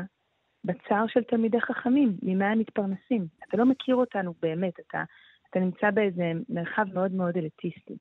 [0.63, 3.27] בצער של תלמידי חכמים, ממה הם מתפרנסים.
[3.47, 5.03] אתה לא מכיר אותנו באמת, אתה,
[5.49, 7.97] אתה נמצא באיזה מרחב מאוד מאוד אליטיסטי.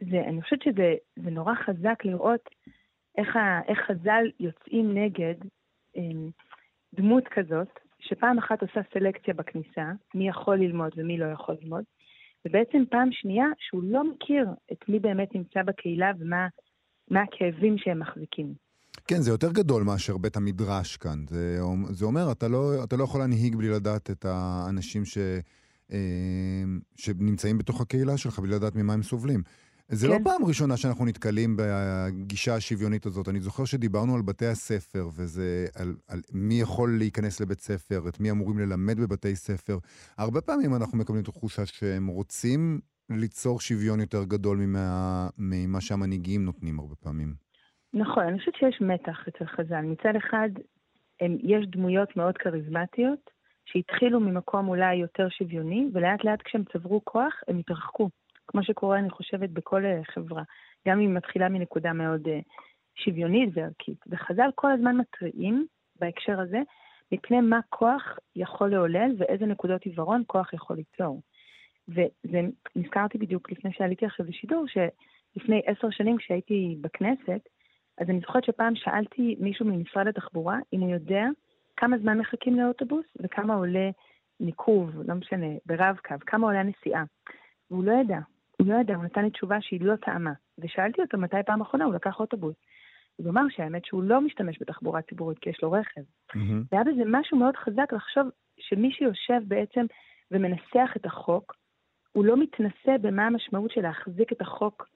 [0.00, 2.48] ואני חושבת שזה נורא חזק לראות
[3.18, 5.34] איך, ה, איך חז"ל יוצאים נגד
[5.96, 6.30] אמ,
[6.94, 7.68] דמות כזאת,
[8.08, 11.84] שפעם אחת עושה סלקציה בכניסה, מי יכול ללמוד ומי לא יכול ללמוד,
[12.46, 18.54] ובעצם פעם שנייה שהוא לא מכיר את מי באמת נמצא בקהילה ומה הכאבים שהם מחזיקים.
[19.08, 21.24] כן, זה יותר גדול מאשר בית המדרש כאן.
[21.28, 21.58] זה,
[21.90, 25.18] זה אומר, אתה לא, אתה לא יכול להנהיג בלי לדעת את האנשים ש,
[25.92, 25.98] אה,
[26.96, 29.42] שנמצאים בתוך הקהילה שלך, בלי לדעת ממה הם סובלים.
[29.88, 30.18] זה לא כן.
[30.18, 33.28] לא פעם ראשונה שאנחנו נתקלים בגישה השוויונית הזאת.
[33.28, 38.20] אני זוכר שדיברנו על בתי הספר, וזה על, על מי יכול להיכנס לבית ספר, את
[38.20, 39.78] מי אמורים ללמד בבתי ספר.
[40.18, 46.44] הרבה פעמים אנחנו מקבלים את התחושה שהם רוצים ליצור שוויון יותר גדול ממה, ממה שהמנהיגים
[46.44, 47.34] נותנים הרבה פעמים.
[47.94, 49.80] נכון, אני חושבת שיש מתח אצל חז"ל.
[49.80, 50.48] מצד אחד,
[51.20, 53.30] הם, יש דמויות מאוד כריזמטיות,
[53.64, 58.08] שהתחילו ממקום אולי יותר שוויוני, ולאט לאט כשהם צברו כוח, הם התרחקו.
[58.52, 60.42] כמו שקורה, אני חושבת, בכל אה, חברה.
[60.88, 62.30] גם אם היא מתחילה מנקודה מאוד uh,
[62.94, 64.04] שוויונית וערכית.
[64.06, 65.66] וחז"ל כל הזמן מתריעים
[66.00, 66.58] בהקשר הזה,
[67.12, 71.20] מפני מה כוח יכול לעולל ואיזה נקודות עיוורון כוח יכול ליצור.
[72.24, 77.48] ונזכרתי בדיוק לפני שעליתי עכשיו לשידור, שלפני עשר שנים כשהייתי בכנסת,
[77.98, 81.24] אז אני זוכרת שפעם שאלתי מישהו ממשרד התחבורה אם הוא יודע
[81.76, 83.90] כמה זמן מחכים לאוטובוס וכמה עולה
[84.40, 87.04] ניקוב, לא משנה, ברב-קו, כמה עולה נסיעה.
[87.70, 88.18] והוא לא ידע.
[88.62, 90.32] הוא לא ידע, הוא נתן לי תשובה שהיא לא טעמה.
[90.58, 92.54] ושאלתי אותו מתי פעם אחרונה הוא לקח אוטובוס.
[93.16, 96.00] הוא אמר שהאמת שהוא לא משתמש בתחבורה ציבורית כי יש לו רכב.
[96.00, 96.38] Mm-hmm.
[96.72, 98.26] והיה בזה משהו מאוד חזק לחשוב
[98.58, 99.86] שמי שיושב בעצם
[100.30, 101.56] ומנסח את החוק,
[102.12, 104.88] הוא לא מתנסה במה המשמעות של להחזיק את החוק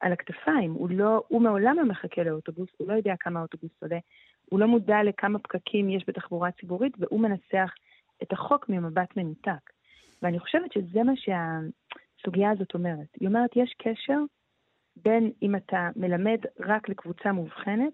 [0.00, 0.72] על הכתפיים.
[0.72, 3.98] הוא, לא, הוא מעולם לא מחכה לאוטובוס, הוא לא יודע כמה האוטובוס עולה,
[4.50, 7.74] הוא לא מודע לכמה פקקים יש בתחבורה ציבורית, והוא מנסח
[8.22, 9.70] את החוק ממבט מנותק.
[10.22, 11.16] ואני חושבת שזה מה
[12.24, 13.08] שהסוגיה הזאת אומרת.
[13.20, 14.18] היא אומרת, יש קשר
[14.96, 17.92] בין אם אתה מלמד רק לקבוצה מובחנת,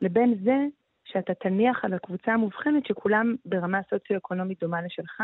[0.00, 0.66] לבין זה
[1.04, 5.20] שאתה תניח על הקבוצה המובחנת שכולם ברמה סוציו-אקונומית דומה לשלך,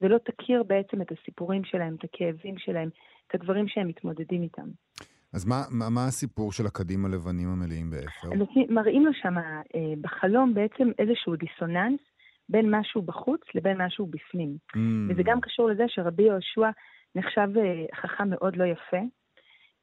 [0.00, 2.88] ולא תכיר בעצם את הסיפורים שלהם, את הכאבים שלהם,
[3.26, 4.68] את הדברים שהם מתמודדים איתם.
[5.34, 8.28] אז מה, מה, מה הסיפור של הכדים הלבנים המלאים באפר?
[8.68, 12.00] מראים לו שם אה, בחלום בעצם איזשהו דיסוננס
[12.48, 14.56] בין משהו בחוץ לבין משהו בפנים.
[14.76, 14.78] Mm.
[15.08, 16.70] וזה גם קשור לזה שרבי יהושע
[17.14, 19.00] נחשב אה, חכם מאוד לא יפה,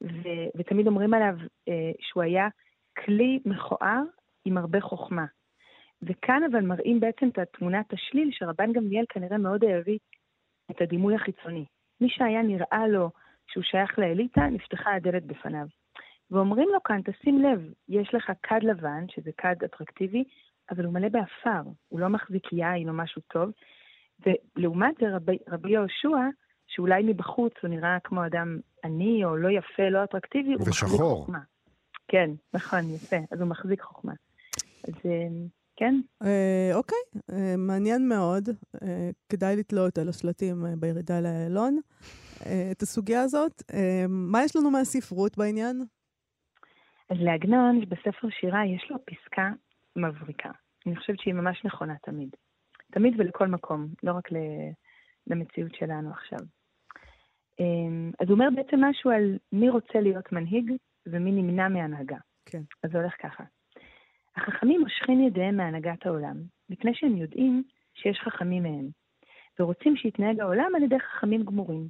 [0.04, 1.36] ו- ותמיד אומרים עליו
[1.70, 2.48] אה, שהוא היה
[3.06, 4.02] כלי מכוער
[4.46, 5.26] עם הרבה חוכמה.
[6.02, 10.04] וכאן אבל מראים בעצם את התמונת השליל שרבן גמליאל כנראה מאוד העריץ
[10.72, 11.66] את הדימוי החיצוני.
[12.02, 13.10] מי שהיה נראה לו
[13.48, 15.66] שהוא שייך לאליטה, נפתחה הדלת בפניו.
[16.32, 20.24] ואומרים לו כאן, תשים לב, יש לך כד לבן, שזה כד אטרקטיבי,
[20.72, 23.52] אבל הוא מלא באפר, הוא לא מחזיק יין או משהו טוב.
[24.20, 26.18] ולעומת זה רבי, רבי יהושע,
[26.76, 31.40] שאולי מבחוץ הוא נראה כמו אדם עני או לא יפה, לא אטרקטיבי, הוא מחזיק חוכמה.
[32.08, 33.16] כן, נכון, יפה.
[33.32, 34.14] אז הוא מחזיק חוכמה.
[34.88, 35.28] אז אה,
[35.76, 35.96] כן.
[36.24, 36.98] אה, אוקיי,
[37.32, 38.50] אה, מעניין מאוד.
[38.84, 41.80] אה, כדאי לתלות על השלטים בירידה לאיילון.
[42.46, 43.64] אה, את הסוגיה הזאת.
[44.10, 45.86] מה יש לנו מהספרות בעניין?
[47.10, 49.50] אז לעגנון, בספר שירה, יש לו פסקה
[49.96, 50.50] מבריקה.
[50.86, 52.30] אני חושבת שהיא ממש נכונה תמיד.
[52.92, 54.30] תמיד ולכל מקום, לא רק
[55.28, 56.40] למציאות שלנו עכשיו.
[57.60, 57.65] אה,
[58.19, 60.71] אז הוא אומר בעצם משהו על מי רוצה להיות מנהיג
[61.06, 62.17] ומי נמנע מהנהגה.
[62.45, 62.62] כן.
[62.83, 63.43] אז זה הולך ככה.
[64.35, 66.37] החכמים מושכים ידיהם מהנהגת העולם,
[66.69, 68.89] מפני שהם יודעים שיש חכמים מהם,
[69.60, 71.87] ורוצים שיתנהג העולם על ידי חכמים גמורים.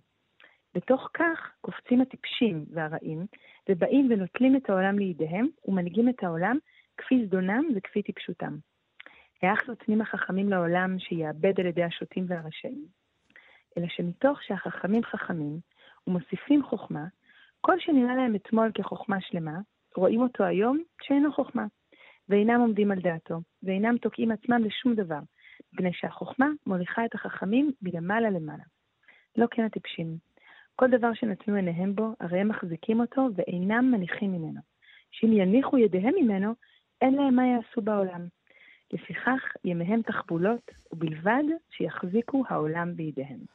[0.75, 3.25] בתוך כך קופצים הטיפשים והרעים,
[3.69, 6.57] ובאים ונוטלים את העולם לידיהם, ומנהיגים את העולם
[6.97, 8.57] כפי זדונם וכפי טיפשותם.
[9.41, 12.85] היאך נותנים החכמים לעולם שיאבד על ידי השוטים והרשעים?
[13.77, 15.59] אלא שמתוך שהחכמים חכמים,
[16.07, 17.05] ומוסיפים חוכמה,
[17.61, 19.59] כל שנראה להם אתמול כחוכמה שלמה,
[19.95, 21.65] רואים אותו היום כשאינו חוכמה.
[22.29, 25.19] ואינם עומדים על דעתו, ואינם תוקעים עצמם לשום דבר,
[25.73, 28.63] מפני שהחוכמה מוליכה את החכמים מלמעלה למעלה.
[29.37, 30.17] לא כן הטיפשים.
[30.75, 34.61] כל דבר שנתנו עיניהם בו, הרי הם מחזיקים אותו ואינם מניחים ממנו.
[35.11, 36.53] שאם יניחו ידיהם ממנו,
[37.01, 38.27] אין להם מה יעשו בעולם.
[38.93, 43.54] לפיכך ימיהם תחבולות, ובלבד שיחזיקו העולם בידיהם.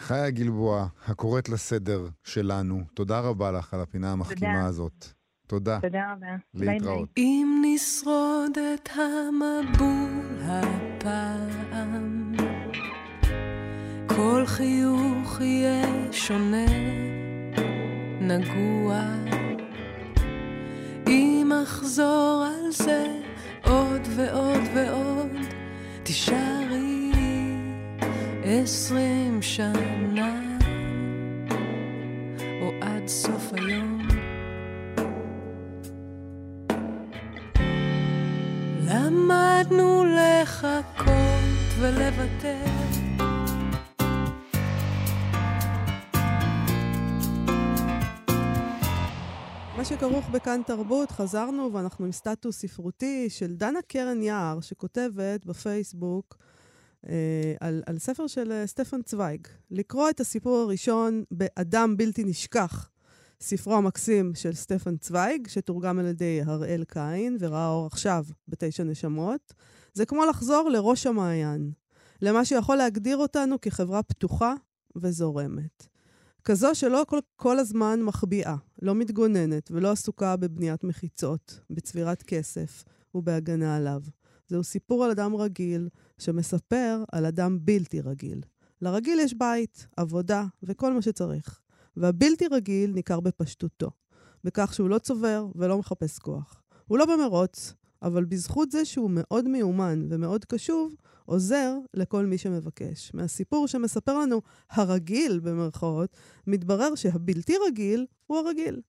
[0.00, 4.66] חיה גלבוע, הקוראת לסדר שלנו, תודה רבה לך על הפינה המחכימה תודה.
[4.66, 5.06] הזאת.
[5.46, 5.78] תודה.
[5.82, 6.26] תודה רבה.
[6.54, 7.08] להתראות.
[7.16, 12.32] אם נשרוד את המבול הפעם,
[14.06, 16.66] כל חיוך יהיה שונה,
[18.20, 19.04] נגוע.
[21.06, 23.06] אם אחזור על זה
[23.64, 25.36] עוד ועוד ועוד,
[26.02, 26.99] תישארי
[28.52, 30.58] עשרים שנה,
[32.62, 34.08] או עד סוף היום.
[38.86, 41.10] למדנו לחכות
[41.78, 42.64] ולוותר.
[49.76, 56.36] מה שכרוך בכאן תרבות, חזרנו ואנחנו עם סטטוס ספרותי של דנה קרן יער, שכותבת בפייסבוק
[57.60, 59.46] על, על ספר של אה, סטפן צוויג.
[59.70, 62.90] לקרוא את הסיפור הראשון ב"אדם בלתי נשכח",
[63.40, 69.54] ספרו המקסים של סטפן צוויג, שתורגם על ידי הראל קין וראה אור עכשיו בתשע נשמות,
[69.92, 71.72] זה כמו לחזור לראש המעיין,
[72.22, 74.54] למה שיכול להגדיר אותנו כחברה פתוחה
[74.96, 75.86] וזורמת.
[76.44, 82.84] כזו שלא כל, כל הזמן מחביאה, לא מתגוננת ולא עסוקה בבניית מחיצות, בצבירת כסף
[83.14, 84.02] ובהגנה עליו.
[84.48, 85.88] זהו סיפור על אדם רגיל
[86.20, 88.40] שמספר על אדם בלתי רגיל.
[88.82, 91.60] לרגיל יש בית, עבודה וכל מה שצריך.
[91.96, 93.90] והבלתי רגיל ניכר בפשטותו,
[94.44, 96.62] בכך שהוא לא צובר ולא מחפש כוח.
[96.86, 100.94] הוא לא במרוץ, אבל בזכות זה שהוא מאוד מיומן ומאוד קשוב,
[101.24, 103.10] עוזר לכל מי שמבקש.
[103.14, 104.40] מהסיפור שמספר לנו
[104.70, 106.16] הרגיל, במרכאות,
[106.46, 108.80] מתברר שהבלתי רגיל הוא הרגיל.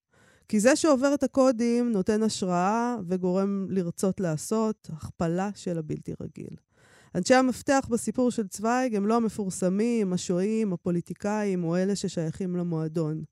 [0.48, 6.56] כי זה שעובר את הקודים נותן השראה וגורם לרצות לעשות הכפלה של הבלתי רגיל.
[7.16, 13.24] אנשי המפתח בסיפור של צוויג הם לא המפורסמים, השוהים, הפוליטיקאים או אלה ששייכים למועדון.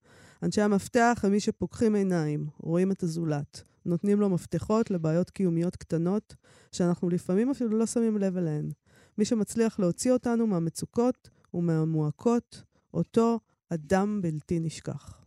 [0.43, 6.35] אנשי המפתח הם מי שפוקחים עיניים, רואים את הזולת, נותנים לו מפתחות לבעיות קיומיות קטנות,
[6.71, 8.69] שאנחנו לפעמים אפילו לא שמים לב אליהן.
[9.17, 12.63] מי שמצליח להוציא אותנו מהמצוקות ומהמועקות,
[12.93, 15.21] אותו אדם בלתי נשכח.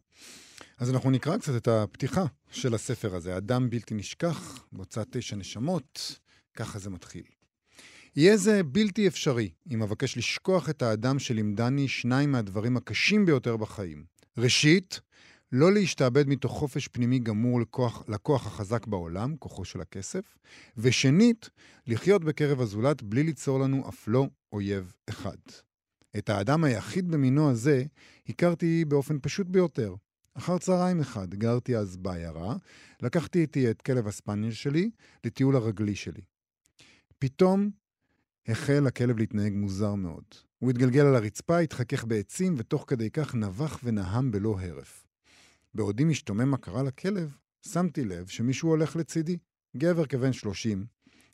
[0.79, 6.19] אז אנחנו נקרא קצת את הפתיחה של הספר הזה, אדם בלתי נשכח, בהוצאת תשע נשמות,
[6.55, 7.42] ככה זה מתחיל.
[8.17, 14.05] יהיה זה בלתי אפשרי אם אבקש לשכוח את האדם שלימדני שניים מהדברים הקשים ביותר בחיים.
[14.39, 15.01] ראשית,
[15.53, 20.37] לא להשתעבד מתוך חופש פנימי גמור לכוח, לכוח החזק בעולם, כוחו של הכסף,
[20.77, 21.51] ושנית,
[21.87, 25.37] לחיות בקרב הזולת בלי ליצור לנו אף לא אויב אחד.
[26.19, 27.85] את האדם היחיד במינו הזה
[28.29, 29.95] הכרתי באופן פשוט ביותר.
[30.35, 32.57] אחר צהריים אחד, גרתי אז בעיירה,
[33.03, 34.91] לקחתי איתי את כלב הספניאל שלי
[35.25, 36.23] לטיול הרגלי שלי.
[37.19, 37.71] פתאום
[38.47, 40.25] החל הכלב להתנהג מוזר מאוד.
[40.59, 45.07] הוא התגלגל על הרצפה, התחכך בעצים, ותוך כדי כך נבח ונהם בלא הרף.
[45.75, 47.37] בעודי משתומם מה קרה לכלב,
[47.67, 49.39] שמתי לב שמישהו הולך לצידי.
[49.77, 50.87] גבר כבן שלושים,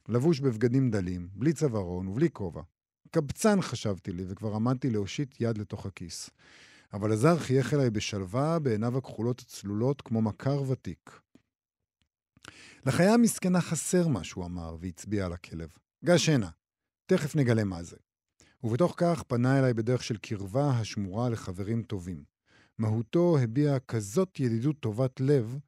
[0.09, 2.63] לבוש בבגדים דלים, בלי צווארון ובלי כובע.
[3.11, 6.31] קבצן חשבתי לי, וכבר עמדתי להושיט יד לתוך הכיס.
[6.93, 11.21] אבל הזר חייך אליי בשלווה, בעיניו הכחולות הצלולות, כמו מכר ותיק.
[12.87, 15.69] לחיה המסכנה חסר משהו, אמר, והצביע על הכלב.
[16.05, 16.49] גש הנה,
[17.09, 17.97] תכף נגלה מה זה.
[18.65, 22.25] ובתוך כך פנה אליי בדרך של קרבה השמורה לחברים טובים.
[22.79, 25.59] מהותו הביעה כזאת ידידות טובת לב,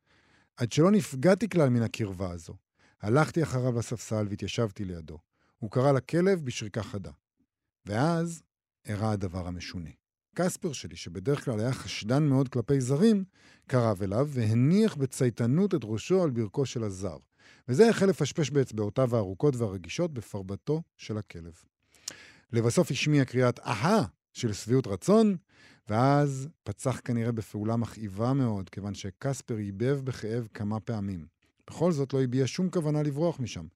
[0.56, 2.54] עד שלא נפגעתי כלל מן הקרבה הזו.
[3.00, 5.18] הלכתי אחריו לספסל והתיישבתי לידו.
[5.58, 7.10] הוא קרא לכלב בשריקה חדה.
[7.86, 8.42] ואז
[8.84, 9.90] אירע הדבר המשונה.
[10.34, 13.24] קספר שלי, שבדרך כלל היה חשדן מאוד כלפי זרים,
[13.66, 17.16] קרב אליו והניח בצייתנות את ראשו על ברכו של הזר.
[17.68, 21.52] וזה החל לפשפש באצבעותיו הארוכות והרגישות בפרבתו של הכלב.
[22.52, 25.36] לבסוף השמיע קריאת אהה של שביעות רצון,
[25.88, 31.26] ואז פצח כנראה בפעולה מכאיבה מאוד, כיוון שקספר ייבב בכאב כמה פעמים.
[31.70, 33.66] בכל זאת לא הביע שום כוונה לברוח משם.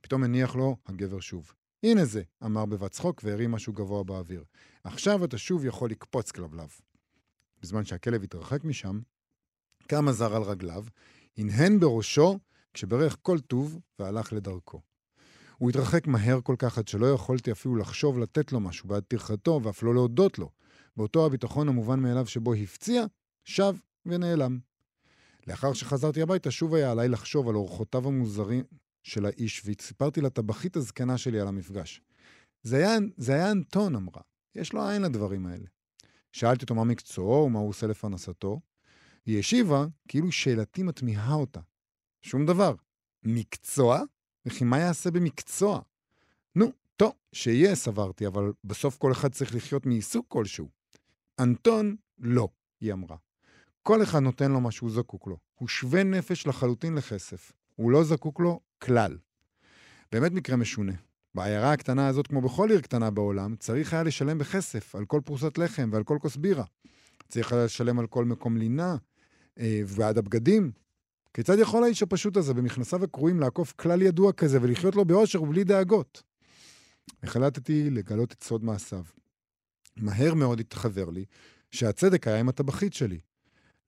[0.00, 1.52] פתאום הניח לו הגבר שוב.
[1.82, 4.44] הנה זה, אמר בבת צחוק והרים משהו גבוה באוויר.
[4.84, 6.68] עכשיו אתה שוב יכול לקפוץ כלבלב.
[7.62, 9.00] בזמן שהכלב התרחק משם,
[9.86, 10.84] קם הזר על רגליו,
[11.38, 12.38] הנהן בראשו
[12.74, 14.80] כשברך כל טוב והלך לדרכו.
[15.58, 19.60] הוא התרחק מהר כל כך עד שלא יכולתי אפילו לחשוב לתת לו משהו בעד טרחתו
[19.62, 20.50] ואף לא להודות לו.
[20.96, 23.04] באותו הביטחון המובן מאליו שבו הפציע,
[23.44, 23.74] שב
[24.06, 24.58] ונעלם.
[25.46, 28.64] לאחר שחזרתי הביתה, שוב היה עליי לחשוב על אורחותיו המוזרים
[29.02, 32.00] של האיש, וסיפרתי לטבחית הזקנה שלי על המפגש.
[32.62, 34.22] זה היה, זה היה אנטון, אמרה.
[34.54, 35.66] יש לו עין לדברים האלה.
[36.32, 38.60] שאלתי אותו מה מקצועו ומה הוא עושה לפרנסתו.
[39.26, 41.60] היא השיבה כאילו שאלתי מתמיהה אותה.
[42.28, 42.74] שום דבר.
[43.24, 44.02] מקצוע?
[44.46, 45.80] וכי מה יעשה במקצוע?
[46.54, 50.68] נו, טוב, שיהיה, סברתי, אבל בסוף כל אחד צריך לחיות מעיסוק כלשהו.
[51.38, 52.48] אנטון, לא,
[52.80, 53.16] היא אמרה.
[53.82, 55.36] כל אחד נותן לו מה שהוא זקוק לו.
[55.54, 57.52] הוא שווה נפש לחלוטין לכסף.
[57.76, 59.18] הוא לא זקוק לו כלל.
[60.12, 60.92] באמת מקרה משונה.
[61.34, 65.58] בעיירה הקטנה הזאת, כמו בכל עיר קטנה בעולם, צריך היה לשלם בכסף על כל פרוסת
[65.58, 66.64] לחם ועל כל כוס בירה.
[67.28, 68.96] צריך היה לשלם על כל מקום לינה
[69.58, 70.72] אה, ועד הבגדים.
[71.34, 75.64] כיצד יכול האיש הפשוט הזה במכנסיו הקרועים לעקוף כלל ידוע כזה ולחיות לו באושר ובלי
[75.64, 76.22] דאגות?
[77.22, 79.04] החלטתי לגלות את סוד מעשיו.
[79.96, 81.24] מהר מאוד התחבר לי
[81.70, 83.18] שהצדק היה עם הטבחית שלי.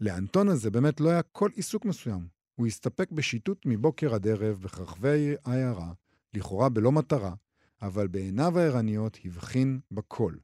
[0.01, 2.27] לאנטון הזה באמת לא היה כל עיסוק מסוים.
[2.55, 5.93] הוא הסתפק בשיטוט מבוקר עד ערב בכרחבי העיירה,
[6.35, 7.35] לכאורה בלא מטרה,
[7.83, 10.35] אבל בעיניו הערניות הבחין בכל.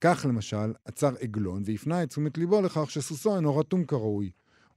[0.00, 4.30] כך למשל, עצר עגלון והפנה את תשומת ליבו לכך שסוסו אינו רתום כראוי,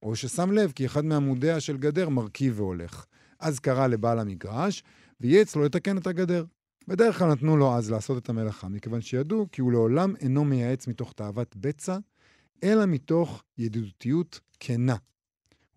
[0.04, 3.06] או ששם לב כי אחד מעמודיה של גדר מרכיב והולך.
[3.40, 4.84] אז קרא לבעל המגרש,
[5.22, 6.46] וייעץ לו לתקן את הגדר.
[6.88, 10.88] בדרך כלל נתנו לו אז לעשות את המלאכה, מכיוון שידעו כי הוא לעולם אינו מייעץ
[10.88, 11.98] מתוך תאוות בצע,
[12.64, 14.96] אלא מתוך ידידותיות כנה.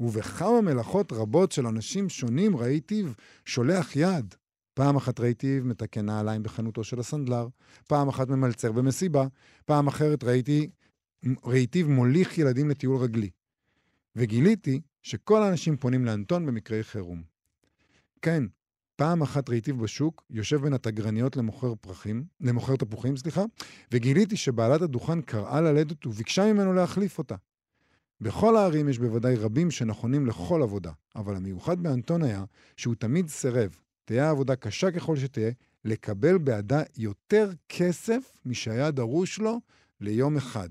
[0.01, 3.07] ובכמה מלאכות רבות של אנשים שונים ראיתיו
[3.45, 4.35] שולח יד.
[4.75, 7.49] פעם אחת ראיתיו מתקן נעליים בחנותו של הסנדלר,
[7.89, 9.27] פעם אחת ממלצר במסיבה,
[9.65, 10.71] פעם אחרת ראיתי,
[11.45, 13.31] ראיתיו מוליך ילדים לטיול רגלי.
[14.17, 17.23] וגיליתי שכל האנשים פונים לאנטון במקרי חירום.
[18.23, 18.45] כן,
[18.97, 23.45] פעם אחת ראיתיו בשוק, יושב בין התגרניות למוכר פרחים, למוכר תפוחים, סליחה,
[23.93, 27.35] וגיליתי שבעלת הדוכן קראה ללדת וביקשה ממנו להחליף אותה.
[28.21, 32.45] בכל הערים יש בוודאי רבים שנכונים לכל עבודה, אבל המיוחד באנטון היה
[32.77, 35.51] שהוא תמיד סירב, תהיה העבודה קשה ככל שתהיה,
[35.85, 39.61] לקבל בעדה יותר כסף משהיה דרוש לו
[40.01, 40.69] ליום אחד.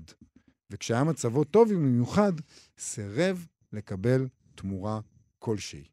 [0.70, 2.32] וכשהיה מצבו טוב במיוחד,
[2.78, 5.00] סירב לקבל תמורה
[5.38, 5.84] כלשהי.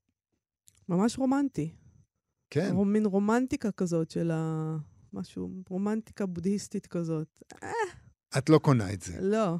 [0.89, 1.71] ממש רומנטי.
[2.49, 2.75] כן.
[2.75, 4.77] מין רומנטיקה כזאת של ה...
[5.13, 7.43] משהו, רומנטיקה בודהיסטית כזאת.
[8.37, 9.21] את לא קונה את זה.
[9.21, 9.55] לא.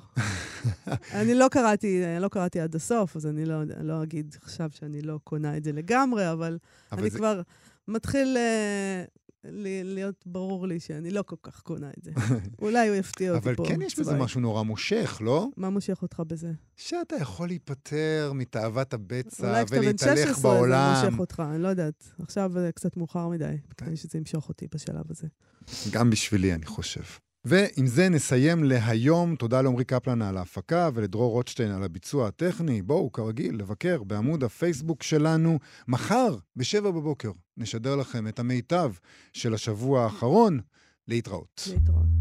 [1.21, 5.19] אני לא קראתי, לא קראתי עד הסוף, אז אני לא, לא אגיד עכשיו שאני לא
[5.23, 6.57] קונה את זה לגמרי, אבל,
[6.91, 7.17] אבל אני זה...
[7.17, 7.41] כבר
[7.87, 12.11] מתחיל uh, להיות ברור לי שאני לא כל כך קונה את זה.
[12.61, 13.63] אולי הוא יפתיע אותי פה.
[13.63, 15.47] אבל כן יש בזה משהו נורא מושך, לא?
[15.57, 16.51] מה מושך אותך בזה?
[16.75, 20.59] שאתה יכול להיפטר מתאוות הבצע ולהתהלך בעולם.
[20.59, 22.11] אולי כשאתה בן 16 זה מושך אותך, אני לא יודעת.
[22.19, 23.45] עכשיו קצת מאוחר מדי,
[23.77, 23.95] כדי כן.
[23.95, 25.27] שזה ימשוך אותי בשלב הזה.
[25.91, 27.03] גם בשבילי, אני חושב.
[27.45, 29.35] ועם זה נסיים להיום.
[29.35, 32.81] תודה לעמרי קפלן על ההפקה ולדרור רוטשטיין על הביצוע הטכני.
[32.81, 35.59] בואו, כרגיל, לבקר בעמוד הפייסבוק שלנו.
[35.87, 38.93] מחר, בשבע בבוקר, נשדר לכם את המיטב
[39.33, 40.59] של השבוע האחרון.
[41.07, 41.67] להתראות.
[41.71, 42.20] להתראות.